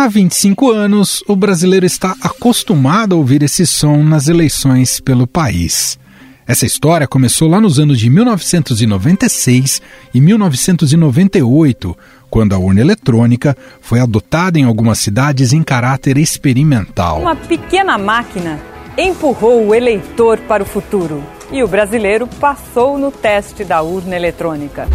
Há 0.00 0.08
25 0.08 0.70
anos, 0.70 1.22
o 1.28 1.36
brasileiro 1.36 1.84
está 1.84 2.16
acostumado 2.22 3.14
a 3.14 3.18
ouvir 3.18 3.42
esse 3.42 3.66
som 3.66 4.02
nas 4.02 4.28
eleições 4.28 4.98
pelo 4.98 5.26
país. 5.26 5.98
Essa 6.46 6.64
história 6.64 7.06
começou 7.06 7.50
lá 7.50 7.60
nos 7.60 7.78
anos 7.78 7.98
de 7.98 8.08
1996 8.08 9.82
e 10.14 10.18
1998, 10.22 11.94
quando 12.30 12.54
a 12.54 12.58
urna 12.58 12.80
eletrônica 12.80 13.54
foi 13.82 14.00
adotada 14.00 14.58
em 14.58 14.64
algumas 14.64 14.98
cidades 14.98 15.52
em 15.52 15.62
caráter 15.62 16.16
experimental. 16.16 17.20
Uma 17.20 17.36
pequena 17.36 17.98
máquina 17.98 18.58
empurrou 18.96 19.66
o 19.66 19.74
eleitor 19.74 20.38
para 20.48 20.62
o 20.62 20.66
futuro 20.66 21.22
e 21.52 21.62
o 21.62 21.68
brasileiro 21.68 22.26
passou 22.26 22.96
no 22.96 23.12
teste 23.12 23.64
da 23.64 23.82
urna 23.82 24.16
eletrônica. 24.16 24.88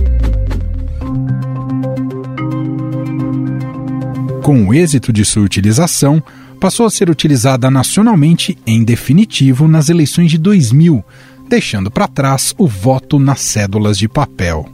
Com 4.46 4.68
o 4.68 4.76
êxito 4.76 5.12
de 5.12 5.26
sua 5.26 5.42
utilização, 5.42 6.22
passou 6.60 6.86
a 6.86 6.92
ser 6.92 7.10
utilizada 7.10 7.72
nacionalmente 7.72 8.56
em 8.64 8.84
definitivo 8.84 9.68
nas 9.68 9.90
eleições 9.90 10.30
de 10.30 10.38
2000, 10.38 11.04
deixando 11.50 11.90
para 11.90 12.08
trás 12.08 12.54
o 12.56 12.68
voto 12.68 13.18
nas 13.18 13.40
cédulas 13.40 13.98
de 13.98 14.08
papel. 14.08 14.70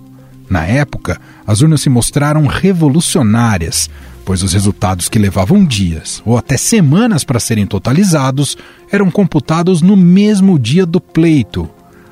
Na 0.49 0.65
época, 0.65 1.21
as 1.47 1.61
urnas 1.61 1.79
se 1.79 1.89
mostraram 1.89 2.47
revolucionárias, 2.47 3.89
pois 4.25 4.43
os 4.43 4.51
resultados 4.51 5.07
que 5.07 5.17
levavam 5.17 5.63
dias 5.63 6.21
ou 6.25 6.37
até 6.37 6.57
semanas 6.57 7.23
para 7.23 7.39
serem 7.39 7.65
totalizados 7.65 8.57
eram 8.91 9.09
computados 9.09 9.81
no 9.81 9.95
mesmo 9.95 10.59
dia 10.59 10.85
do 10.85 10.99
pleito. 10.99 11.69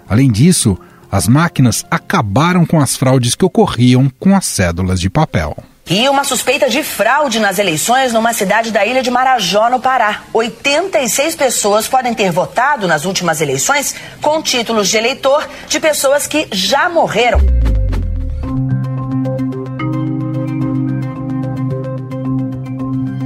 Além 0.07 0.31
disso, 0.31 0.77
as 1.11 1.27
máquinas 1.27 1.85
acabaram 1.91 2.65
com 2.65 2.79
as 2.79 2.95
fraudes 2.95 3.35
que 3.35 3.43
ocorriam 3.43 4.09
com 4.17 4.33
as 4.33 4.45
cédulas 4.45 5.01
de 5.01 5.09
papel. 5.09 5.61
E 5.89 6.07
uma 6.07 6.23
suspeita 6.23 6.69
de 6.69 6.83
fraude 6.83 7.39
nas 7.39 7.57
eleições 7.57 8.13
numa 8.13 8.31
cidade 8.31 8.69
da 8.69 8.85
ilha 8.85 9.01
de 9.01 9.09
Marajó, 9.09 9.71
no 9.71 9.79
Pará. 9.79 10.21
86 10.31 11.35
pessoas 11.35 11.87
podem 11.87 12.13
ter 12.13 12.31
votado 12.31 12.87
nas 12.87 13.05
últimas 13.05 13.41
eleições 13.41 13.95
com 14.21 14.39
títulos 14.39 14.87
de 14.87 14.97
eleitor 14.97 15.49
de 15.67 15.79
pessoas 15.79 16.27
que 16.27 16.47
já 16.51 16.87
morreram. 16.89 17.39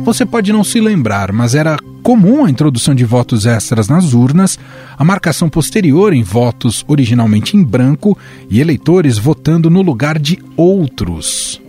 Você 0.06 0.26
pode 0.26 0.54
não 0.54 0.64
se 0.64 0.80
lembrar, 0.80 1.34
mas 1.34 1.56
era 1.56 1.76
comum 2.02 2.46
a 2.46 2.50
introdução 2.50 2.96
de 2.96 3.04
votos 3.04 3.46
extras 3.46 3.90
nas 3.90 4.14
urnas, 4.14 4.58
a 4.98 5.04
marcação 5.04 5.50
posterior 5.50 6.14
em 6.14 6.24
votos 6.24 6.86
originalmente 6.88 7.58
em 7.58 7.64
branco 7.64 8.18
e 8.50 8.62
eleitores 8.62 9.18
votando 9.18 9.70
no 9.70 9.82
lugar 9.82 10.18
de 10.18 10.42
outros. 10.56 11.62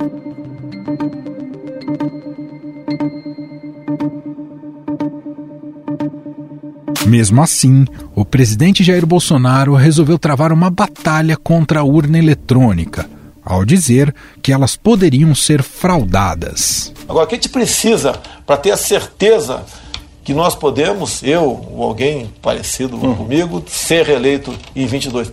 Mesmo 7.06 7.42
assim, 7.42 7.84
o 8.14 8.25
presidente 8.25 8.83
Jair 8.83 9.06
Bolsonaro 9.06 9.75
resolveu 9.75 10.19
travar 10.19 10.53
uma 10.53 10.70
batalha 10.70 11.36
contra 11.36 11.81
a 11.81 11.84
urna 11.84 12.19
eletrônica, 12.19 13.09
ao 13.45 13.64
dizer 13.64 14.14
que 14.42 14.53
elas 14.53 14.75
poderiam 14.75 15.34
ser 15.34 15.62
fraudadas. 15.62 16.92
Agora, 17.09 17.27
o 17.27 17.28
que 17.28 17.34
a 17.34 17.39
gente 17.39 17.51
precisa 17.51 18.19
para 18.47 18.56
ter 18.56 18.70
a 18.70 18.77
certeza 18.77 19.64
que 20.25 20.33
nós 20.33 20.55
podemos, 20.55 21.23
eu 21.23 21.67
ou 21.70 21.84
alguém 21.84 22.33
parecido 22.41 22.97
hum. 22.97 23.14
comigo, 23.14 23.62
ser 23.69 24.06
reeleito 24.06 24.53
em 24.75 24.86
22? 24.86 25.31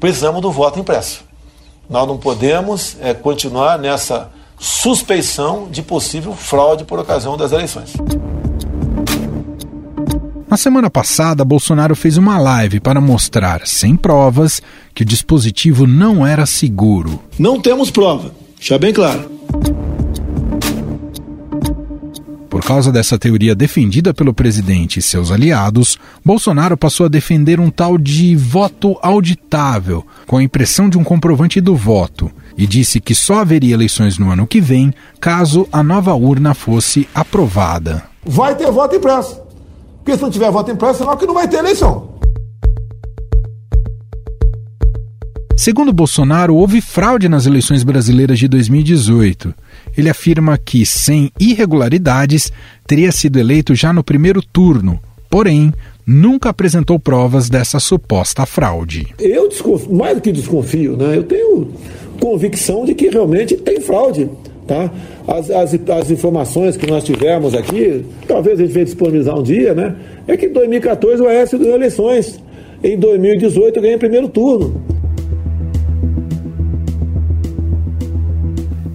Precisamos 0.00 0.40
do 0.40 0.50
voto 0.50 0.80
impresso. 0.80 1.22
Nós 1.88 2.08
não 2.08 2.16
podemos 2.16 2.96
é, 3.00 3.12
continuar 3.12 3.78
nessa 3.78 4.30
suspeição 4.62 5.66
de 5.68 5.82
possível 5.82 6.34
fraude 6.34 6.84
por 6.84 6.96
ocasião 6.96 7.36
das 7.36 7.50
eleições. 7.50 7.94
Na 10.48 10.56
semana 10.56 10.88
passada, 10.88 11.44
Bolsonaro 11.44 11.96
fez 11.96 12.16
uma 12.16 12.38
live 12.38 12.78
para 12.78 13.00
mostrar, 13.00 13.66
sem 13.66 13.96
provas, 13.96 14.62
que 14.94 15.02
o 15.02 15.06
dispositivo 15.06 15.84
não 15.84 16.24
era 16.24 16.46
seguro. 16.46 17.20
Não 17.36 17.60
temos 17.60 17.90
prova, 17.90 18.32
já 18.60 18.78
bem 18.78 18.92
claro. 18.92 19.28
Por 22.48 22.62
causa 22.62 22.92
dessa 22.92 23.18
teoria 23.18 23.56
defendida 23.56 24.14
pelo 24.14 24.32
presidente 24.32 25.00
e 25.00 25.02
seus 25.02 25.32
aliados, 25.32 25.98
Bolsonaro 26.24 26.76
passou 26.76 27.06
a 27.06 27.08
defender 27.08 27.58
um 27.58 27.68
tal 27.68 27.98
de 27.98 28.36
voto 28.36 28.96
auditável, 29.02 30.06
com 30.24 30.36
a 30.36 30.42
impressão 30.42 30.88
de 30.88 30.96
um 30.96 31.02
comprovante 31.02 31.60
do 31.60 31.74
voto, 31.74 32.30
e 32.56 32.66
disse 32.66 33.00
que 33.00 33.14
só 33.14 33.40
haveria 33.40 33.74
eleições 33.74 34.18
no 34.18 34.30
ano 34.30 34.46
que 34.46 34.60
vem 34.60 34.92
caso 35.20 35.68
a 35.72 35.82
nova 35.82 36.14
urna 36.14 36.54
fosse 36.54 37.08
aprovada. 37.14 38.02
Vai 38.24 38.54
ter 38.54 38.70
voto 38.70 38.96
impresso. 38.96 39.40
Porque 40.04 40.16
se 40.16 40.22
não 40.22 40.30
tiver 40.30 40.50
voto 40.50 40.70
impresso, 40.70 40.94
é 40.94 40.98
sinal 40.98 41.16
que 41.16 41.26
não 41.26 41.34
vai 41.34 41.48
ter 41.48 41.58
eleição. 41.58 42.12
Segundo 45.56 45.92
Bolsonaro, 45.92 46.56
houve 46.56 46.80
fraude 46.80 47.28
nas 47.28 47.46
eleições 47.46 47.84
brasileiras 47.84 48.38
de 48.38 48.48
2018. 48.48 49.54
Ele 49.96 50.10
afirma 50.10 50.58
que, 50.58 50.84
sem 50.84 51.30
irregularidades, 51.38 52.50
teria 52.84 53.12
sido 53.12 53.38
eleito 53.38 53.74
já 53.74 53.92
no 53.92 54.02
primeiro 54.02 54.42
turno, 54.42 55.00
porém, 55.30 55.72
nunca 56.06 56.48
apresentou 56.48 56.98
provas 56.98 57.48
dessa 57.48 57.78
suposta 57.78 58.44
fraude. 58.44 59.14
Eu 59.18 59.48
desconfio, 59.48 59.94
mais 59.94 60.16
do 60.16 60.20
que 60.20 60.32
desconfio, 60.32 60.96
né? 60.96 61.16
eu 61.16 61.22
tenho 61.22 61.70
convicção 62.22 62.84
de 62.84 62.94
que 62.94 63.08
realmente 63.08 63.56
tem 63.56 63.80
fraude. 63.80 64.30
Tá? 64.64 64.88
As, 65.26 65.50
as, 65.50 65.74
as 65.74 66.10
informações 66.12 66.76
que 66.76 66.88
nós 66.88 67.02
tivemos 67.02 67.52
aqui, 67.52 68.04
talvez 68.28 68.60
a 68.60 68.62
gente 68.62 68.72
venha 68.72 68.84
disponibilizar 68.84 69.36
um 69.36 69.42
dia, 69.42 69.74
né? 69.74 69.96
É 70.28 70.36
que 70.36 70.46
em 70.46 70.52
2014 70.52 71.20
o 71.20 71.26
Aécio 71.26 71.58
ganhou 71.58 71.74
eleições. 71.74 72.40
Em 72.82 72.96
2018 72.96 73.80
ganhou 73.80 73.96
em 73.96 73.98
primeiro 73.98 74.28
turno. 74.28 74.80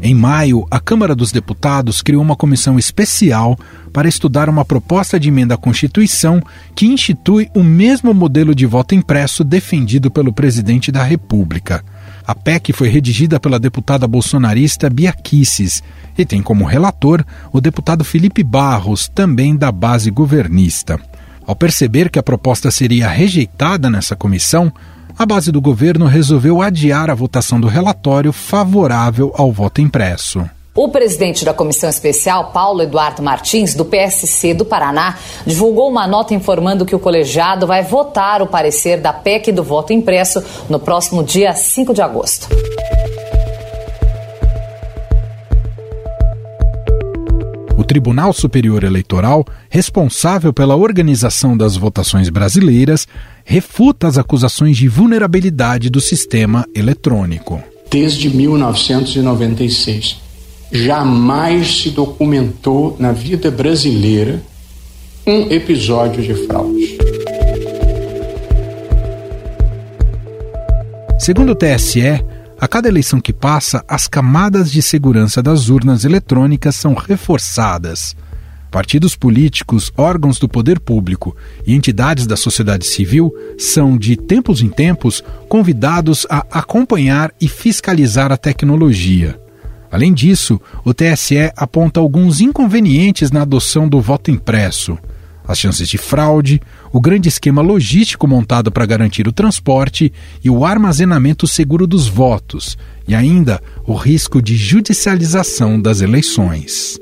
Em 0.02 0.14
maio, 0.14 0.66
a 0.72 0.80
Câmara 0.80 1.14
dos 1.14 1.34
Deputados 1.34 2.02
criou 2.02 2.22
uma 2.22 2.36
comissão 2.36 2.80
especial 2.80 3.60
para 3.92 4.08
estudar 4.08 4.48
uma 4.48 4.64
proposta 4.64 5.20
de 5.20 5.28
emenda 5.28 5.56
à 5.56 5.58
Constituição 5.58 6.42
que 6.74 6.88
institui 6.88 7.50
o 7.54 7.62
mesmo 7.62 8.14
modelo 8.14 8.56
de 8.56 8.66
voto 8.66 8.96
impresso 8.96 9.44
defendido 9.44 10.10
pelo 10.10 10.32
presidente 10.32 10.94
da 10.94 11.04
República. 11.04 11.84
A 12.28 12.36
PEC 12.36 12.74
foi 12.74 12.90
redigida 12.90 13.40
pela 13.40 13.58
deputada 13.58 14.06
bolsonarista 14.06 14.90
Bia 14.90 15.14
Kicis 15.14 15.82
e 16.18 16.26
tem 16.26 16.44
como 16.44 16.66
relator 16.66 17.24
o 17.54 17.62
deputado 17.62 18.04
Felipe 18.04 18.44
Barros, 18.44 19.08
também 19.08 19.56
da 19.56 19.72
base 19.72 20.12
governista. 20.12 21.00
Ao 21.46 21.56
perceber 21.56 22.10
que 22.10 22.20
a 22.20 22.24
proposta 22.24 22.70
seria 22.70 23.08
rejeitada 23.08 23.90
nessa 23.90 24.14
comissão, 24.14 24.74
a 25.18 25.26
base 25.26 25.54
do 25.54 25.62
governo 25.62 26.06
resolveu 26.06 26.62
adiar 26.62 27.10
a 27.10 27.16
votação 27.16 27.62
do 27.62 27.68
relatório 27.68 28.34
favorável 28.34 29.34
ao 29.34 29.50
voto 29.54 29.80
impresso. 29.80 30.44
O 30.78 30.88
presidente 30.90 31.44
da 31.44 31.56
comissão 31.56 31.90
especial, 31.90 32.52
Paulo 32.52 32.84
Eduardo 32.84 33.24
Martins, 33.24 33.74
do 33.74 33.84
PSC 33.84 34.54
do 34.54 34.64
Paraná, 34.64 35.18
divulgou 35.44 35.90
uma 35.90 36.06
nota 36.06 36.36
informando 36.36 36.86
que 36.86 36.96
o 36.96 37.00
colegiado 37.00 37.66
vai 37.66 37.82
votar 37.82 38.44
o 38.44 38.48
parecer 38.48 39.02
da 39.02 39.12
PEC 39.12 39.52
do 39.52 39.64
voto 39.64 39.92
impresso 39.92 40.40
no 40.70 40.80
próximo 40.80 41.24
dia 41.24 41.52
5 41.52 41.96
de 41.96 42.02
agosto. 42.04 42.48
O 47.76 47.84
Tribunal 47.84 48.32
Superior 48.32 48.84
Eleitoral, 48.84 49.44
responsável 49.72 50.54
pela 50.54 50.76
organização 50.76 51.58
das 51.58 51.76
votações 51.76 52.30
brasileiras, 52.30 53.08
refuta 53.44 54.08
as 54.08 54.20
acusações 54.20 54.78
de 54.78 54.88
vulnerabilidade 54.88 55.90
do 55.90 56.00
sistema 56.00 56.68
eletrônico. 56.76 57.64
Desde 57.90 58.30
1996 58.30 60.27
jamais 60.72 61.82
se 61.82 61.90
documentou 61.90 62.96
na 63.00 63.12
vida 63.12 63.50
brasileira 63.50 64.42
um 65.26 65.52
episódio 65.52 66.24
de 66.24 66.34
fraude. 66.46 66.98
Segundo 71.20 71.52
o 71.52 71.56
TSE, 71.56 72.24
a 72.60 72.68
cada 72.68 72.88
eleição 72.88 73.20
que 73.20 73.34
passa, 73.34 73.84
as 73.88 74.08
camadas 74.08 74.72
de 74.72 74.82
segurança 74.82 75.44
das 75.44 75.70
urnas 75.70 76.06
eletrônicas 76.06 76.76
são 76.76 76.94
reforçadas. 76.94 78.16
Partidos 78.72 79.16
políticos, 79.16 79.92
órgãos 79.98 80.40
do 80.40 80.48
poder 80.48 80.80
público 80.80 81.36
e 81.66 81.74
entidades 81.74 82.28
da 82.28 82.36
sociedade 82.36 82.86
civil 82.86 83.34
são, 83.58 83.98
de 83.98 84.16
tempos 84.16 84.62
em 84.62 84.70
tempos, 84.70 85.24
convidados 85.50 86.26
a 86.30 86.46
acompanhar 86.52 87.34
e 87.40 87.48
fiscalizar 87.48 88.32
a 88.32 88.38
tecnologia. 88.38 89.40
Além 89.98 90.14
disso, 90.14 90.62
o 90.86 90.94
TSE 90.94 91.52
aponta 91.58 92.00
alguns 92.00 92.40
inconvenientes 92.40 93.32
na 93.32 93.42
adoção 93.42 93.90
do 93.90 94.00
voto 94.00 94.30
impresso. 94.30 94.96
As 95.44 95.58
chances 95.58 95.90
de 95.90 95.98
fraude, 95.98 96.62
o 96.94 97.02
grande 97.02 97.28
esquema 97.30 97.64
logístico 97.64 98.28
montado 98.28 98.72
para 98.72 98.86
garantir 98.86 99.28
o 99.28 99.32
transporte 99.32 100.14
e 100.44 100.52
o 100.52 100.64
armazenamento 100.64 101.48
seguro 101.48 101.88
dos 101.88 102.08
votos, 102.08 102.78
e 103.08 103.16
ainda 103.16 103.60
o 103.88 103.96
risco 103.96 104.40
de 104.40 104.56
judicialização 104.56 105.82
das 105.82 106.00
eleições. 106.00 107.00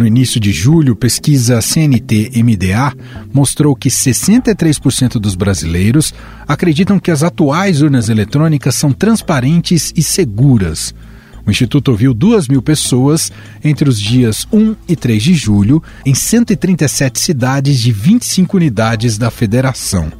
No 0.00 0.06
início 0.06 0.40
de 0.40 0.50
julho, 0.50 0.96
pesquisa 0.96 1.60
CNT-MDA 1.60 2.94
mostrou 3.34 3.76
que 3.76 3.90
63% 3.90 5.18
dos 5.18 5.34
brasileiros 5.34 6.14
acreditam 6.48 6.98
que 6.98 7.10
as 7.10 7.22
atuais 7.22 7.82
urnas 7.82 8.08
eletrônicas 8.08 8.76
são 8.76 8.94
transparentes 8.94 9.92
e 9.94 10.02
seguras. 10.02 10.94
O 11.46 11.50
Instituto 11.50 11.90
ouviu 11.90 12.14
2 12.14 12.48
mil 12.48 12.62
pessoas 12.62 13.30
entre 13.62 13.90
os 13.90 14.00
dias 14.00 14.48
1 14.50 14.74
e 14.88 14.96
3 14.96 15.22
de 15.22 15.34
julho 15.34 15.82
em 16.06 16.14
137 16.14 17.20
cidades 17.20 17.78
de 17.78 17.92
25 17.92 18.56
unidades 18.56 19.18
da 19.18 19.30
federação. 19.30 20.10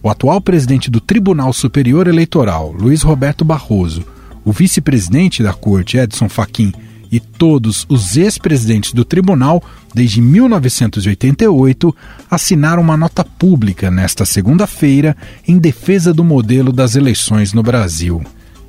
O 0.00 0.08
atual 0.08 0.40
presidente 0.40 0.88
do 0.88 1.00
Tribunal 1.00 1.52
Superior 1.52 2.06
Eleitoral, 2.06 2.70
Luiz 2.70 3.02
Roberto 3.02 3.44
Barroso, 3.44 4.04
o 4.44 4.52
vice-presidente 4.52 5.42
da 5.42 5.52
corte, 5.52 5.98
Edson 5.98 6.28
Fachin, 6.28 6.72
e 7.14 7.20
todos 7.20 7.86
os 7.88 8.16
ex-presidentes 8.16 8.92
do 8.92 9.04
tribunal, 9.04 9.62
desde 9.94 10.20
1988, 10.20 11.94
assinaram 12.28 12.82
uma 12.82 12.96
nota 12.96 13.24
pública 13.24 13.88
nesta 13.88 14.24
segunda-feira 14.24 15.16
em 15.46 15.56
defesa 15.56 16.12
do 16.12 16.24
modelo 16.24 16.72
das 16.72 16.96
eleições 16.96 17.52
no 17.52 17.62
Brasil. 17.62 18.20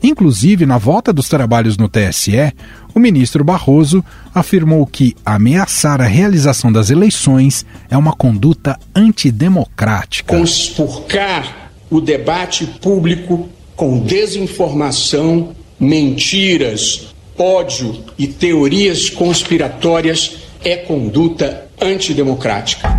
Inclusive, 0.03 0.63
na 0.63 0.77
volta 0.77 1.11
dos 1.11 1.27
trabalhos 1.27 1.75
no 1.75 1.89
TSE, 1.89 2.53
o 2.93 2.99
ministro 2.99 3.43
Barroso 3.43 4.05
afirmou 4.31 4.85
que 4.85 5.15
ameaçar 5.25 5.99
a 5.99 6.05
realização 6.05 6.71
das 6.71 6.91
eleições 6.91 7.65
é 7.89 7.97
uma 7.97 8.13
conduta 8.13 8.79
antidemocrática. 8.93 10.37
Conspurcar 10.37 11.71
o 11.89 11.99
debate 11.99 12.67
público 12.79 13.49
com 13.75 14.01
desinformação, 14.01 15.55
mentiras, 15.79 17.14
ódio 17.37 18.03
e 18.17 18.27
teorias 18.27 19.09
conspiratórias 19.09 20.37
é 20.63 20.77
conduta 20.77 21.67
antidemocrática. 21.81 22.89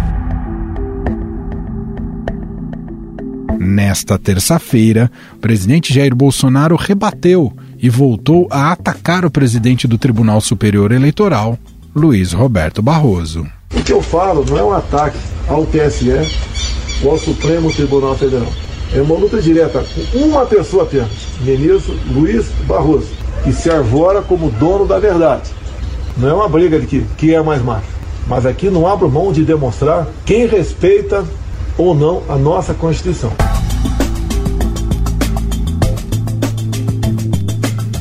Nesta 3.58 4.18
terça-feira, 4.18 5.10
o 5.34 5.38
presidente 5.38 5.92
Jair 5.92 6.14
Bolsonaro 6.14 6.76
rebateu 6.76 7.52
e 7.78 7.88
voltou 7.88 8.46
a 8.50 8.70
atacar 8.72 9.24
o 9.24 9.30
presidente 9.30 9.88
do 9.88 9.98
Tribunal 9.98 10.40
Superior 10.40 10.92
Eleitoral, 10.92 11.58
Luiz 11.94 12.32
Roberto 12.32 12.80
Barroso. 12.80 13.46
O 13.74 13.82
que 13.82 13.92
eu 13.92 14.02
falo 14.02 14.44
não 14.44 14.58
é 14.58 14.62
um 14.62 14.72
ataque 14.72 15.18
ao 15.48 15.66
TSE 15.66 16.10
ou 17.02 17.10
ao 17.10 17.18
Supremo 17.18 17.72
Tribunal 17.72 18.14
Federal. 18.16 18.52
É 18.94 19.00
uma 19.00 19.16
luta 19.16 19.42
direta 19.42 19.84
com 20.12 20.18
uma 20.18 20.46
pessoa 20.46 20.84
apenas, 20.84 21.10
ministro 21.40 21.98
Luiz 22.12 22.46
Barroso, 22.68 23.08
que 23.46 23.52
se 23.52 23.70
arvora 23.70 24.22
como 24.22 24.50
dono 24.50 24.84
da 24.88 24.98
verdade. 24.98 25.52
Não 26.16 26.28
é 26.28 26.34
uma 26.34 26.48
briga 26.48 26.80
de 26.80 26.86
que, 26.88 27.06
que 27.16 27.32
é 27.32 27.40
mais 27.40 27.62
macho. 27.62 27.86
Mas 28.26 28.44
aqui 28.44 28.68
não 28.68 28.88
abro 28.88 29.08
mão 29.08 29.32
de 29.32 29.44
demonstrar 29.44 30.04
quem 30.24 30.48
respeita 30.48 31.24
ou 31.78 31.94
não 31.94 32.24
a 32.28 32.36
nossa 32.36 32.74
Constituição. 32.74 33.32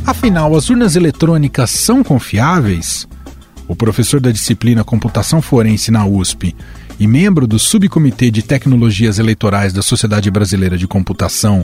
Afinal, 0.04 0.56
as 0.56 0.68
urnas 0.72 0.96
eletrônicas 0.96 1.70
são 1.70 2.04
confiáveis? 2.04 3.08
O 3.68 3.76
professor 3.76 4.20
da 4.20 4.32
disciplina 4.32 4.84
Computação 4.84 5.44
Forense 5.44 5.92
na 5.92 6.08
USP 6.08 6.56
e 7.00 7.06
membro 7.06 7.46
do 7.46 7.60
Subcomitê 7.60 8.32
de 8.32 8.42
Tecnologias 8.42 9.20
Eleitorais 9.20 9.72
da 9.74 9.84
Sociedade 9.84 10.32
Brasileira 10.32 10.76
de 10.76 10.88
Computação, 10.88 11.64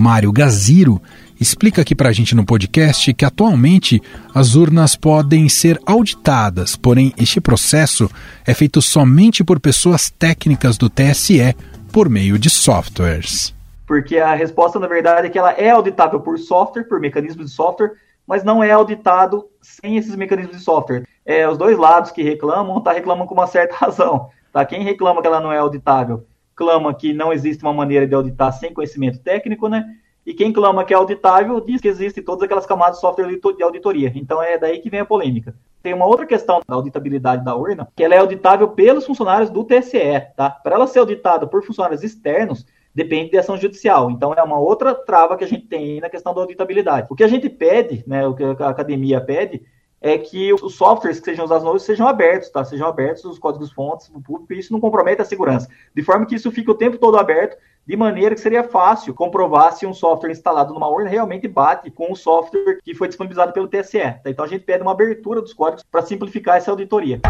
Mário 0.00 0.32
Gaziro, 0.32 0.98
explica 1.38 1.82
aqui 1.82 1.94
para 1.94 2.08
a 2.08 2.12
gente 2.12 2.34
no 2.34 2.42
podcast 2.42 3.12
que 3.12 3.22
atualmente 3.22 4.00
as 4.34 4.54
urnas 4.54 4.96
podem 4.96 5.46
ser 5.46 5.78
auditadas, 5.84 6.74
porém 6.74 7.12
este 7.18 7.38
processo 7.38 8.10
é 8.46 8.54
feito 8.54 8.80
somente 8.80 9.44
por 9.44 9.60
pessoas 9.60 10.08
técnicas 10.08 10.78
do 10.78 10.88
TSE 10.88 11.54
por 11.92 12.08
meio 12.08 12.38
de 12.38 12.48
softwares. 12.48 13.54
Porque 13.86 14.16
a 14.16 14.34
resposta, 14.34 14.78
na 14.78 14.86
verdade, 14.86 15.26
é 15.26 15.30
que 15.30 15.38
ela 15.38 15.52
é 15.52 15.68
auditável 15.68 16.18
por 16.20 16.38
software, 16.38 16.84
por 16.84 16.98
mecanismos 16.98 17.50
de 17.50 17.52
software, 17.52 17.92
mas 18.26 18.42
não 18.42 18.64
é 18.64 18.70
auditado 18.70 19.44
sem 19.60 19.98
esses 19.98 20.16
mecanismos 20.16 20.56
de 20.56 20.62
software. 20.62 21.06
É, 21.26 21.46
os 21.46 21.58
dois 21.58 21.76
lados 21.76 22.10
que 22.10 22.22
reclamam, 22.22 22.80
tá, 22.80 22.92
reclamam 22.92 23.26
com 23.26 23.34
uma 23.34 23.46
certa 23.46 23.76
razão. 23.84 24.30
Tá? 24.50 24.64
Quem 24.64 24.82
reclama 24.82 25.20
que 25.20 25.26
ela 25.26 25.40
não 25.40 25.52
é 25.52 25.58
auditável, 25.58 26.24
clama 26.60 26.92
que 26.92 27.14
não 27.14 27.32
existe 27.32 27.64
uma 27.64 27.72
maneira 27.72 28.06
de 28.06 28.14
auditar 28.14 28.52
sem 28.52 28.74
conhecimento 28.74 29.18
técnico, 29.20 29.66
né? 29.66 29.96
E 30.26 30.34
quem 30.34 30.52
clama 30.52 30.84
que 30.84 30.92
é 30.92 30.96
auditável 30.96 31.58
diz 31.58 31.80
que 31.80 31.88
existem 31.88 32.22
todas 32.22 32.42
aquelas 32.42 32.66
camadas 32.66 32.96
de 32.96 33.00
software 33.00 33.26
de 33.56 33.62
auditoria. 33.62 34.12
Então 34.14 34.42
é 34.42 34.58
daí 34.58 34.78
que 34.78 34.90
vem 34.90 35.00
a 35.00 35.06
polêmica. 35.06 35.54
Tem 35.82 35.94
uma 35.94 36.04
outra 36.04 36.26
questão 36.26 36.60
da 36.68 36.74
auditabilidade 36.74 37.42
da 37.42 37.56
urna, 37.56 37.88
que 37.96 38.04
ela 38.04 38.14
é 38.14 38.18
auditável 38.18 38.68
pelos 38.68 39.06
funcionários 39.06 39.48
do 39.48 39.64
TSE, 39.64 40.20
tá? 40.36 40.50
Para 40.50 40.74
ela 40.74 40.86
ser 40.86 40.98
auditada 40.98 41.46
por 41.46 41.64
funcionários 41.64 42.04
externos, 42.04 42.66
depende 42.94 43.30
de 43.30 43.38
ação 43.38 43.56
judicial. 43.56 44.10
Então 44.10 44.34
é 44.34 44.42
uma 44.42 44.58
outra 44.58 44.94
trava 44.94 45.38
que 45.38 45.44
a 45.44 45.48
gente 45.48 45.66
tem 45.66 45.98
na 45.98 46.10
questão 46.10 46.34
da 46.34 46.42
auditabilidade. 46.42 47.06
O 47.08 47.14
que 47.14 47.24
a 47.24 47.28
gente 47.28 47.48
pede, 47.48 48.04
né, 48.06 48.26
o 48.26 48.34
que 48.34 48.44
a 48.44 48.68
academia 48.68 49.18
pede, 49.18 49.62
é 50.00 50.16
que 50.16 50.52
os 50.54 50.74
softwares 50.74 51.18
que 51.18 51.26
sejam 51.26 51.44
usados 51.44 51.66
hoje 51.66 51.84
sejam 51.84 52.08
abertos, 52.08 52.48
tá? 52.48 52.64
Sejam 52.64 52.88
abertos 52.88 53.24
os 53.24 53.38
códigos 53.38 53.70
fontes 53.70 54.08
do 54.08 54.20
público, 54.20 54.52
e 54.52 54.58
isso 54.58 54.72
não 54.72 54.80
compromete 54.80 55.20
a 55.20 55.24
segurança. 55.24 55.68
De 55.94 56.02
forma 56.02 56.24
que 56.24 56.34
isso 56.34 56.50
fique 56.50 56.70
o 56.70 56.74
tempo 56.74 56.96
todo 56.96 57.18
aberto, 57.18 57.58
de 57.86 57.96
maneira 57.96 58.34
que 58.34 58.40
seria 58.40 58.62
fácil 58.62 59.12
comprovar 59.12 59.72
se 59.72 59.84
um 59.84 59.92
software 59.92 60.30
instalado 60.30 60.72
numa 60.72 60.88
urna 60.88 61.10
realmente 61.10 61.48
bate 61.48 61.90
com 61.90 62.12
o 62.12 62.16
software 62.16 62.78
que 62.82 62.94
foi 62.94 63.08
disponibilizado 63.08 63.52
pelo 63.52 63.68
TSE. 63.68 63.98
Tá? 63.98 64.22
Então 64.26 64.44
a 64.44 64.48
gente 64.48 64.64
pede 64.64 64.82
uma 64.82 64.92
abertura 64.92 65.40
dos 65.40 65.52
códigos 65.52 65.82
para 65.82 66.02
simplificar 66.02 66.56
essa 66.56 66.70
auditoria. 66.70 67.20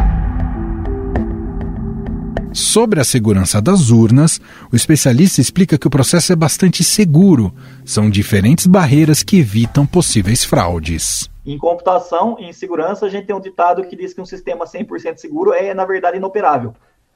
Sobre 2.52 3.00
a 3.00 3.04
segurança 3.04 3.62
das 3.62 3.90
urnas, 3.90 4.40
o 4.72 4.76
especialista 4.76 5.40
explica 5.40 5.78
que 5.78 5.86
o 5.86 5.90
processo 5.90 6.32
é 6.32 6.36
bastante 6.36 6.82
seguro. 6.82 7.54
São 7.84 8.10
diferentes 8.10 8.66
barreiras 8.66 9.22
que 9.22 9.38
evitam 9.38 9.86
possíveis 9.86 10.44
fraudes. 10.44 11.30
Em 11.50 11.58
computação, 11.58 12.36
em 12.38 12.52
segurança, 12.52 13.06
a 13.06 13.08
gente 13.08 13.26
tem 13.26 13.34
um 13.34 13.40
ditado 13.40 13.82
que 13.82 13.96
diz 13.96 14.14
que 14.14 14.20
um 14.20 14.24
sistema 14.24 14.66
100% 14.66 15.16
seguro 15.16 15.52
é, 15.52 15.74
na 15.74 15.84
verdade, 15.84 16.16
inoperável. 16.16 16.72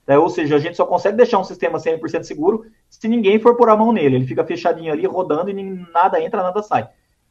É, 0.09 0.19
ou 0.19 0.29
seja, 0.29 0.57
a 0.57 0.59
gente 0.59 0.77
só 0.77 0.85
consegue 0.85 1.17
deixar 1.17 1.39
um 1.39 1.45
sistema 1.45 1.79
100% 1.79 2.25
seguro 2.25 2.67
se 2.91 3.07
ninguém 3.07 3.39
for 3.39 3.57
pôr 3.57 3.71
a 3.71 3.77
mão 3.77 3.93
nele. 3.93 4.17
Ele 4.17 4.27
fica 4.27 4.45
fechadinho 4.45 4.93
ali, 4.93 5.07
rodando 5.07 5.51
e 5.51 5.63
nada 5.93 6.21
entra, 6.21 6.43
nada 6.43 6.65
sai. 6.65 6.89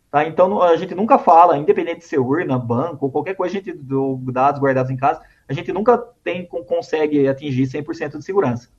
Tá? 0.10 0.25
Então, 0.25 0.62
a 0.62 0.77
gente 0.77 0.95
nunca 0.95 1.19
fala, 1.19 1.57
independente 1.57 2.00
de 2.00 2.05
ser 2.05 2.19
urna, 2.19 2.57
banco, 2.57 3.12
qualquer 3.12 3.36
coisa, 3.36 3.53
a 3.53 3.60
gente, 3.60 3.74
do, 3.74 4.17
dados 4.31 4.62
guardados 4.62 4.89
em 4.89 4.95
casa, 4.95 5.19
a 5.45 5.51
gente 5.51 5.74
nunca 5.74 5.98
tem, 6.24 6.45
consegue 6.45 7.27
atingir 7.27 7.63
100% 7.63 8.17
de 8.17 8.24
segurança. 8.24 8.69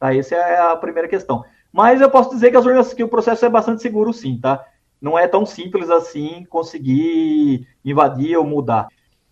Tá? 0.00 0.16
Essa 0.16 0.36
é 0.36 0.58
a 0.58 0.74
primeira 0.74 1.06
questão. 1.06 1.44
Mas 1.70 2.00
eu 2.00 2.08
posso 2.08 2.30
dizer 2.30 2.50
que 2.50 2.56
as 2.56 2.64
urnas, 2.64 2.94
que 2.94 3.04
o 3.04 3.08
processo 3.08 3.44
é 3.44 3.48
bastante 3.50 3.82
seguro, 3.82 4.10
sim, 4.10 4.38
tá? 4.40 4.64
Não 5.00 5.18
é 5.18 5.28
tão 5.28 5.46
simples 5.46 5.90
assim 5.90 6.44
conseguir 6.48 7.66
invadir 7.84 8.36
ou 8.36 8.44
mudar. 8.44 8.88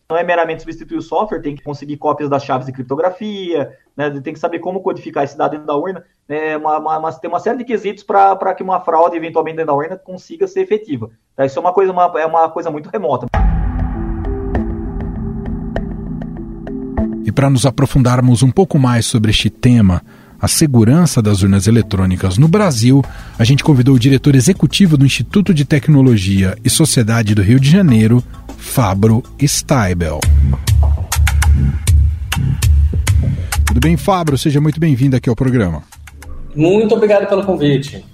Não 0.08 0.16
é 0.16 0.22
meramente 0.22 0.62
substituir 0.62 0.98
o 0.98 1.02
software, 1.02 1.40
tem 1.40 1.56
que 1.56 1.64
conseguir 1.64 1.96
cópias 1.96 2.30
das 2.30 2.44
chaves 2.44 2.66
de 2.66 2.72
criptografia, 2.72 3.76
né? 3.96 4.08
tem 4.20 4.32
que 4.32 4.38
saber 4.38 4.60
como 4.60 4.80
codificar 4.80 5.24
esse 5.24 5.36
dado 5.36 5.50
dentro 5.52 5.66
da 5.66 5.74
urna. 5.74 6.04
É 6.28 6.56
uma, 6.56 6.78
uma, 6.78 7.12
tem 7.12 7.28
uma 7.28 7.40
série 7.40 7.58
de 7.58 7.64
quesitos 7.64 8.04
para 8.04 8.54
que 8.54 8.62
uma 8.62 8.80
fraude, 8.80 9.16
eventualmente, 9.16 9.56
dentro 9.56 9.72
da 9.72 9.76
urna 9.76 9.96
consiga 9.96 10.46
ser 10.46 10.60
efetiva. 10.60 11.10
Tá? 11.34 11.44
Isso 11.44 11.58
é 11.58 11.60
uma 11.60 11.72
coisa, 11.72 11.90
uma, 11.90 12.12
é 12.20 12.24
uma 12.24 12.48
coisa 12.48 12.70
muito 12.70 12.88
remota. 12.88 13.26
E 17.24 17.32
para 17.32 17.50
nos 17.50 17.66
aprofundarmos 17.66 18.44
um 18.44 18.52
pouco 18.52 18.78
mais 18.78 19.06
sobre 19.06 19.32
este 19.32 19.50
tema, 19.50 20.00
a 20.40 20.48
segurança 20.48 21.22
das 21.22 21.42
urnas 21.42 21.66
eletrônicas 21.66 22.38
no 22.38 22.48
Brasil, 22.48 23.04
a 23.38 23.44
gente 23.44 23.64
convidou 23.64 23.94
o 23.94 23.98
diretor 23.98 24.34
executivo 24.34 24.96
do 24.96 25.06
Instituto 25.06 25.54
de 25.54 25.64
Tecnologia 25.64 26.56
e 26.64 26.70
Sociedade 26.70 27.34
do 27.34 27.42
Rio 27.42 27.58
de 27.58 27.70
Janeiro, 27.70 28.22
Fabro 28.56 29.22
Steibel. 29.42 30.20
Tudo 33.66 33.80
bem, 33.80 33.96
Fabro? 33.96 34.38
Seja 34.38 34.60
muito 34.60 34.80
bem-vindo 34.80 35.16
aqui 35.16 35.28
ao 35.28 35.36
programa. 35.36 35.82
Muito 36.54 36.94
obrigado 36.94 37.28
pelo 37.28 37.44
convite. 37.44 38.04